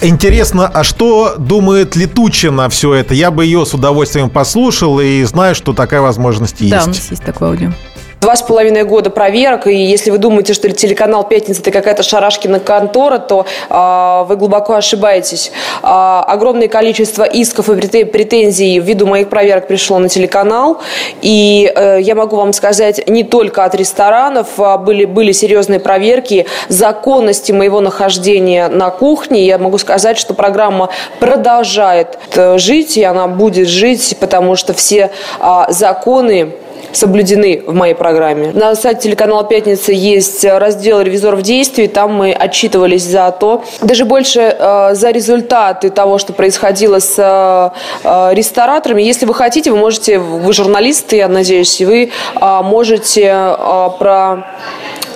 Интересно, 0.00 0.70
а 0.72 0.82
что 0.82 1.36
думает 1.36 1.94
Летучая 1.94 2.52
на 2.52 2.70
все 2.70 2.94
это? 2.94 3.12
Я 3.12 3.30
бы 3.30 3.44
ее 3.44 3.66
с 3.66 3.74
удовольствием 3.74 4.30
послушал 4.30 4.98
и 4.98 5.24
знаю, 5.24 5.54
что 5.54 5.74
такая 5.74 6.00
возможность 6.00 6.60
есть. 6.62 6.72
Да, 6.72 6.84
у 6.84 6.88
нас 6.88 7.10
есть 7.10 7.24
такое 7.24 7.50
аудио. 7.50 7.70
Два 8.18 8.34
с 8.34 8.40
половиной 8.40 8.84
года 8.84 9.10
проверок, 9.10 9.66
и 9.66 9.74
если 9.74 10.10
вы 10.10 10.16
думаете, 10.16 10.54
что 10.54 10.70
телеканал 10.70 11.28
«Пятница»– 11.28 11.60
это 11.62 11.70
какая-то 11.70 12.02
шарашкина 12.02 12.60
контора, 12.60 13.18
то 13.18 13.44
а, 13.68 14.24
вы 14.24 14.36
глубоко 14.36 14.72
ошибаетесь. 14.72 15.52
А, 15.82 16.24
огромное 16.26 16.68
количество 16.68 17.24
исков 17.24 17.68
и 17.68 17.74
прете- 17.74 18.06
претензий 18.06 18.78
ввиду 18.78 19.06
моих 19.06 19.28
проверок 19.28 19.68
пришло 19.68 19.98
на 19.98 20.08
телеканал, 20.08 20.80
и 21.20 21.70
э, 21.72 21.98
я 22.00 22.14
могу 22.14 22.36
вам 22.36 22.54
сказать, 22.54 23.06
не 23.06 23.22
только 23.22 23.64
от 23.64 23.74
ресторанов, 23.74 24.48
а 24.58 24.78
были, 24.78 25.04
были 25.04 25.32
серьезные 25.32 25.78
проверки 25.78 26.46
законности 26.68 27.52
моего 27.52 27.82
нахождения 27.82 28.68
на 28.68 28.88
кухне. 28.88 29.44
Я 29.44 29.58
могу 29.58 29.76
сказать, 29.76 30.16
что 30.16 30.32
программа 30.32 30.88
продолжает 31.20 32.18
э, 32.34 32.56
жить, 32.56 32.96
и 32.96 33.04
она 33.04 33.26
будет 33.26 33.68
жить, 33.68 34.16
потому 34.18 34.56
что 34.56 34.72
все 34.72 35.10
а, 35.38 35.70
законы 35.70 36.54
соблюдены 36.92 37.62
в 37.66 37.74
моей 37.74 37.94
программе. 37.94 38.52
На 38.52 38.74
сайте 38.74 39.02
телеканала 39.02 39.44
«Пятница» 39.44 39.92
есть 39.92 40.44
раздел 40.44 41.00
«Ревизор 41.00 41.36
в 41.36 41.42
действии». 41.42 41.86
Там 41.86 42.14
мы 42.14 42.32
отчитывались 42.32 43.04
за 43.04 43.30
то, 43.30 43.64
даже 43.82 44.04
больше 44.04 44.40
э, 44.40 44.94
за 44.94 45.10
результаты 45.10 45.90
того, 45.90 46.18
что 46.18 46.32
происходило 46.32 46.98
с 46.98 47.14
э, 47.18 47.70
э, 48.04 48.34
рестораторами. 48.34 49.02
Если 49.02 49.26
вы 49.26 49.34
хотите, 49.34 49.70
вы 49.70 49.76
можете, 49.76 50.18
вы 50.18 50.52
журналисты, 50.52 51.16
я 51.16 51.28
надеюсь, 51.28 51.80
вы 51.80 52.10
э, 52.40 52.60
можете 52.62 53.22
э, 53.24 53.88
про 53.98 54.46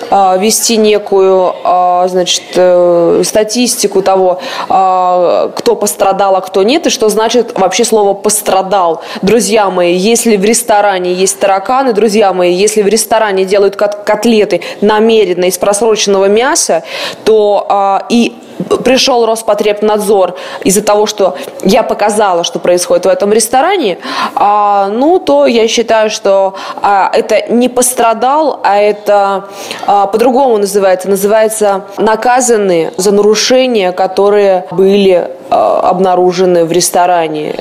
вести 0.11 0.77
некую 0.77 1.55
э, 1.63 2.07
значит, 2.09 2.43
э, 2.55 3.21
статистику 3.25 4.01
того, 4.01 4.39
э, 4.69 5.49
кто 5.55 5.75
пострадал, 5.75 6.35
а 6.35 6.41
кто 6.41 6.63
нет, 6.63 6.87
и 6.87 6.89
что 6.89 7.09
значит 7.09 7.57
вообще 7.57 7.85
слово 7.85 8.13
«пострадал». 8.13 9.01
Друзья 9.21 9.69
мои, 9.69 9.93
если 9.95 10.35
в 10.35 10.43
ресторане 10.43 11.13
есть 11.13 11.39
тараканы, 11.39 11.93
друзья 11.93 12.33
мои, 12.33 12.53
если 12.53 12.81
в 12.81 12.87
ресторане 12.87 13.45
делают 13.45 13.75
кот- 13.75 14.03
котлеты 14.03 14.61
намеренно 14.81 15.45
из 15.45 15.57
просроченного 15.57 16.25
мяса, 16.25 16.83
то 17.23 18.01
и 18.09 18.33
пришел 18.61 19.25
Роспотребнадзор 19.25 20.35
из-за 20.63 20.81
того, 20.81 21.05
что 21.05 21.37
я 21.63 21.83
показала, 21.83 22.43
что 22.43 22.59
происходит 22.59 23.05
в 23.05 23.09
этом 23.09 23.31
ресторане, 23.31 23.99
а, 24.35 24.89
ну, 24.89 25.19
то 25.19 25.45
я 25.45 25.67
считаю, 25.67 26.09
что 26.09 26.55
а, 26.81 27.09
это 27.13 27.51
не 27.51 27.69
пострадал, 27.69 28.59
а 28.63 28.77
это 28.77 29.45
а, 29.85 30.07
по-другому 30.07 30.57
называется. 30.57 31.09
Называется 31.09 31.85
наказаны 31.97 32.91
за 32.97 33.11
нарушения, 33.11 33.91
которые 33.91 34.65
были 34.71 35.29
а, 35.49 35.89
обнаружены 35.89 36.65
в 36.65 36.71
ресторане. 36.71 37.55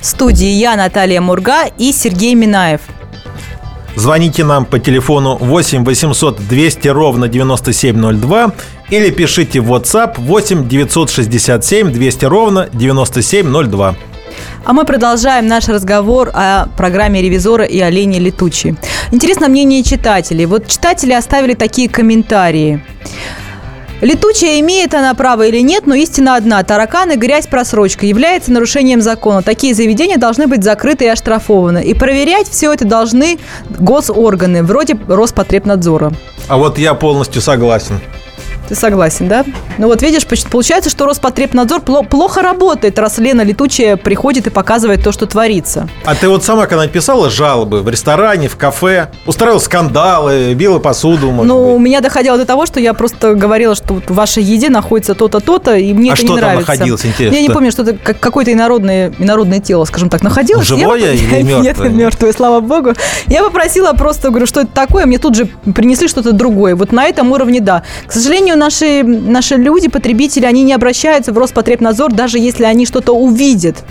В 0.00 0.06
студии 0.06 0.48
я, 0.48 0.76
Наталья 0.76 1.20
Мурга 1.20 1.64
и 1.76 1.92
Сергей 1.92 2.34
Минаев. 2.34 2.80
Звоните 3.96 4.44
нам 4.44 4.64
по 4.64 4.78
телефону 4.78 5.36
8 5.40 5.84
800 5.84 6.46
200 6.46 6.88
ровно 6.88 7.26
9702 7.26 8.52
или 8.90 9.10
пишите 9.10 9.60
в 9.60 9.72
WhatsApp 9.72 10.14
8 10.16 10.68
967 10.68 11.92
200 11.92 12.24
ровно 12.24 12.68
9702. 12.72 13.94
А 14.64 14.72
мы 14.72 14.84
продолжаем 14.84 15.46
наш 15.46 15.68
разговор 15.68 16.30
о 16.34 16.66
программе 16.76 17.22
«Ревизора» 17.22 17.64
и 17.64 17.80
«Олене 17.80 18.18
летучей». 18.18 18.76
Интересно 19.10 19.48
мнение 19.48 19.82
читателей. 19.82 20.46
Вот 20.46 20.68
читатели 20.68 21.12
оставили 21.12 21.54
такие 21.54 21.88
комментарии. 21.88 22.82
Летучая 24.00 24.60
имеет 24.60 24.94
она 24.94 25.12
право 25.14 25.44
или 25.46 25.60
нет, 25.60 25.86
но 25.86 25.94
истина 25.94 26.36
одна. 26.36 26.62
Тараканы, 26.62 27.16
грязь, 27.16 27.48
просрочка 27.48 28.06
является 28.06 28.52
нарушением 28.52 29.00
закона. 29.00 29.42
Такие 29.42 29.74
заведения 29.74 30.18
должны 30.18 30.46
быть 30.46 30.62
закрыты 30.62 31.06
и 31.06 31.08
оштрафованы. 31.08 31.82
И 31.82 31.94
проверять 31.94 32.48
все 32.48 32.72
это 32.72 32.84
должны 32.84 33.38
госорганы, 33.80 34.62
вроде 34.62 34.96
Роспотребнадзора. 35.08 36.12
А 36.46 36.58
вот 36.58 36.78
я 36.78 36.94
полностью 36.94 37.42
согласен. 37.42 38.00
Ты 38.68 38.74
согласен, 38.74 39.28
да? 39.28 39.44
Ну 39.78 39.86
вот 39.88 40.02
видишь, 40.02 40.26
получается, 40.50 40.90
что 40.90 41.06
Роспотребнадзор 41.06 41.80
пло- 41.80 42.06
плохо 42.06 42.42
работает, 42.42 42.98
раз 42.98 43.18
Лена 43.18 43.42
Летучая 43.42 43.96
приходит 43.96 44.46
и 44.46 44.50
показывает 44.50 45.02
то, 45.02 45.10
что 45.12 45.26
творится. 45.26 45.88
А 46.04 46.14
ты 46.14 46.28
вот 46.28 46.44
сама, 46.44 46.66
когда 46.66 46.86
писала 46.86 47.30
жалобы 47.30 47.80
в 47.82 47.88
ресторане, 47.88 48.48
в 48.48 48.56
кафе, 48.56 49.10
устраивала 49.26 49.58
скандалы, 49.58 50.52
била 50.54 50.78
посуду, 50.80 51.30
может 51.30 51.48
Ну, 51.48 51.64
быть. 51.64 51.74
у 51.76 51.78
меня 51.78 52.00
доходило 52.00 52.36
до 52.36 52.44
того, 52.44 52.66
что 52.66 52.78
я 52.80 52.92
просто 52.92 53.34
говорила, 53.34 53.74
что 53.74 53.94
вот 53.94 54.10
в 54.10 54.14
вашей 54.14 54.42
еде 54.42 54.68
находится 54.68 55.14
то-то, 55.14 55.40
то-то, 55.40 55.74
и 55.76 55.92
мне 55.94 56.10
А 56.10 56.14
это 56.14 56.22
что 56.24 56.34
не 56.34 56.40
нравится. 56.40 56.70
находилось, 56.72 57.06
интересно? 57.06 57.34
Я 57.36 57.40
не 57.42 57.48
помню, 57.48 57.70
что-то 57.70 57.94
как, 57.94 58.20
какое-то 58.20 58.52
инородное, 58.52 59.12
инородное 59.18 59.60
тело, 59.60 59.84
скажем 59.86 60.10
так, 60.10 60.22
находилось. 60.22 60.66
Живое 60.66 60.98
я, 61.00 61.12
или 61.14 61.42
Нет, 61.42 61.62
мертвое? 61.64 61.88
мертвое, 61.88 62.32
слава 62.32 62.60
богу. 62.60 62.92
Я 63.28 63.42
попросила 63.44 63.92
просто, 63.92 64.28
говорю, 64.28 64.44
что 64.46 64.60
это 64.60 64.70
такое, 64.72 65.06
мне 65.06 65.18
тут 65.18 65.34
же 65.36 65.46
принесли 65.74 66.06
что-то 66.08 66.32
другое. 66.32 66.74
Вот 66.76 66.92
на 66.92 67.06
этом 67.06 67.32
уровне, 67.32 67.60
да. 67.60 67.82
К 68.06 68.12
сожалению, 68.12 68.57
наши, 68.58 69.02
наши 69.02 69.56
люди, 69.56 69.88
потребители, 69.88 70.44
они 70.44 70.62
не 70.62 70.72
обращаются 70.74 71.32
в 71.32 71.38
Роспотребнадзор, 71.38 72.12
даже 72.12 72.38
если 72.38 72.64
они 72.64 72.84
что-то 72.86 73.12
увидят. 73.12 73.84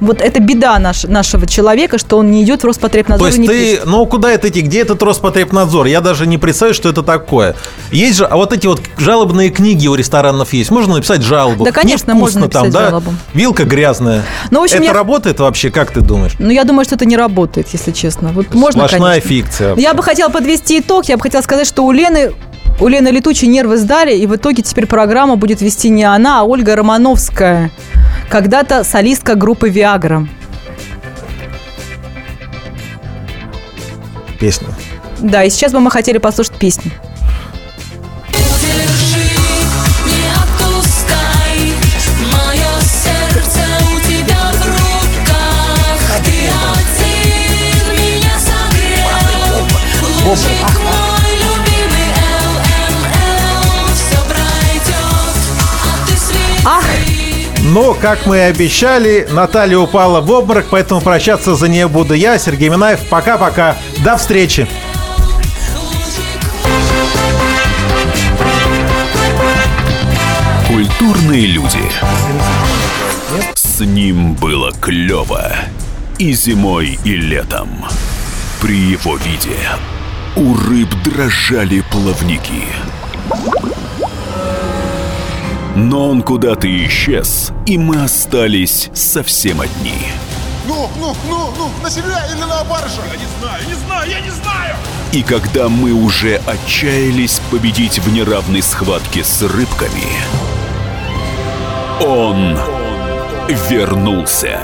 Вот 0.00 0.20
это 0.20 0.40
беда 0.40 0.78
наш, 0.78 1.02
нашего 1.04 1.44
человека, 1.46 1.98
что 1.98 2.18
он 2.18 2.30
не 2.30 2.44
идет 2.44 2.62
в 2.62 2.66
Роспотребнадзор 2.66 3.18
То 3.18 3.26
есть 3.26 3.38
и 3.38 3.40
не 3.40 3.48
ты, 3.48 3.70
пишет. 3.72 3.86
ну 3.86 4.06
куда 4.06 4.30
это 4.30 4.48
идти? 4.48 4.60
Где 4.60 4.82
этот 4.82 5.02
Роспотребнадзор? 5.02 5.86
Я 5.86 6.00
даже 6.00 6.26
не 6.26 6.38
представляю, 6.38 6.74
что 6.74 6.88
это 6.88 7.02
такое. 7.02 7.56
Есть 7.90 8.18
же, 8.18 8.24
а 8.24 8.36
вот 8.36 8.52
эти 8.52 8.68
вот 8.68 8.80
жалобные 8.96 9.50
книги 9.50 9.88
у 9.88 9.96
ресторанов 9.96 10.52
есть. 10.52 10.70
Можно 10.70 10.94
написать 10.96 11.22
жалобу. 11.22 11.64
Да, 11.64 11.72
конечно, 11.72 12.14
можно 12.14 12.42
написать 12.42 12.70
да? 12.72 12.90
жалобу. 12.90 13.12
Вилка 13.34 13.64
грязная. 13.64 14.22
Ну, 14.52 14.60
в 14.60 14.64
общем, 14.64 14.76
это 14.76 14.84
я- 14.84 14.92
работает 14.92 15.40
вообще, 15.40 15.70
как 15.70 15.90
ты 15.90 16.00
думаешь? 16.00 16.34
Ну, 16.38 16.50
я 16.50 16.62
думаю, 16.62 16.84
что 16.84 16.94
это 16.94 17.04
не 17.04 17.16
работает, 17.16 17.66
если 17.72 17.90
честно. 17.90 18.28
Вот 18.28 18.54
можно, 18.54 18.86
Сплошная 18.86 19.20
конечно. 19.20 19.28
фикция. 19.28 19.74
Я 19.76 19.94
бы 19.94 20.04
хотела 20.04 20.28
подвести 20.28 20.78
итог. 20.78 21.06
Я 21.06 21.16
бы 21.16 21.22
хотела 21.24 21.42
сказать, 21.42 21.66
что 21.66 21.84
у 21.84 21.90
Лены 21.90 22.32
у 22.80 22.88
Лены 22.88 23.08
Летучей 23.08 23.48
нервы 23.48 23.76
сдали, 23.76 24.14
и 24.16 24.26
в 24.26 24.36
итоге 24.36 24.62
теперь 24.62 24.86
программу 24.86 25.36
будет 25.36 25.60
вести 25.60 25.88
не 25.88 26.04
она, 26.04 26.40
а 26.40 26.44
Ольга 26.44 26.76
Романовская. 26.76 27.70
Когда-то 28.28 28.84
солистка 28.84 29.34
группы 29.34 29.68
«Виагра». 29.68 30.26
Песня. 34.38 34.68
Да, 35.18 35.42
и 35.42 35.50
сейчас 35.50 35.72
бы 35.72 35.80
мы 35.80 35.90
хотели 35.90 36.18
послушать 36.18 36.54
песню. 36.58 36.92
Держи, 38.32 39.28
не 50.24 50.77
Но, 57.68 57.92
как 57.92 58.24
мы 58.24 58.38
и 58.38 58.40
обещали, 58.40 59.28
Наталья 59.30 59.78
упала 59.78 60.22
в 60.22 60.30
обморок, 60.30 60.68
поэтому 60.70 61.02
прощаться 61.02 61.54
за 61.54 61.68
нее 61.68 61.86
буду 61.86 62.14
я, 62.14 62.38
Сергей 62.38 62.70
Минаев. 62.70 63.00
Пока-пока. 63.10 63.76
До 64.02 64.16
встречи. 64.16 64.66
Культурные 70.66 71.46
люди. 71.46 71.82
С 73.54 73.80
ним 73.80 74.32
было 74.32 74.72
клево. 74.72 75.52
И 76.18 76.32
зимой, 76.32 76.98
и 77.04 77.16
летом. 77.16 77.84
При 78.62 78.76
его 78.76 79.16
виде 79.18 79.58
у 80.36 80.56
рыб 80.56 80.88
дрожали 81.04 81.84
плавники. 81.90 82.64
Но 85.78 86.08
он 86.08 86.22
куда-то 86.22 86.66
исчез, 86.86 87.52
и 87.64 87.78
мы 87.78 88.02
остались 88.02 88.90
совсем 88.94 89.60
одни. 89.60 90.08
Ну, 90.66 90.90
ну, 90.98 91.14
ну, 91.28 91.52
ну, 91.56 91.70
на 91.80 91.88
себя 91.88 92.26
или 92.26 92.40
на 92.40 92.64
баржу? 92.64 93.00
Я 93.12 93.16
не 93.16 93.26
знаю, 93.38 93.62
не 93.68 93.74
знаю, 93.74 94.10
я 94.10 94.20
не 94.20 94.30
знаю! 94.30 94.74
И 95.12 95.22
когда 95.22 95.68
мы 95.68 95.92
уже 95.92 96.42
отчаялись 96.46 97.40
победить 97.52 98.00
в 98.00 98.12
неравной 98.12 98.60
схватке 98.60 99.22
с 99.22 99.40
рыбками, 99.42 100.02
он 102.00 102.58
вернулся. 103.70 104.60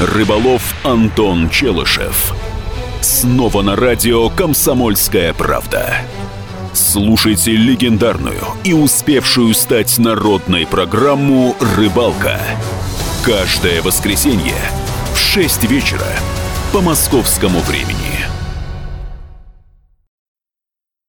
Рыболов 0.00 0.74
Антон 0.84 1.50
Челышев. 1.50 2.34
Снова 3.02 3.60
на 3.60 3.76
радио 3.76 4.30
«Комсомольская 4.30 5.34
правда». 5.34 5.98
Слушайте 6.72 7.52
легендарную 7.52 8.40
и 8.62 8.72
успевшую 8.72 9.54
стать 9.54 9.98
народной 9.98 10.66
программу 10.66 11.56
«Рыбалка». 11.76 12.40
Каждое 13.24 13.82
воскресенье 13.82 14.54
в 15.12 15.18
6 15.18 15.64
вечера 15.64 16.06
по 16.72 16.80
московскому 16.80 17.58
времени. 17.60 17.99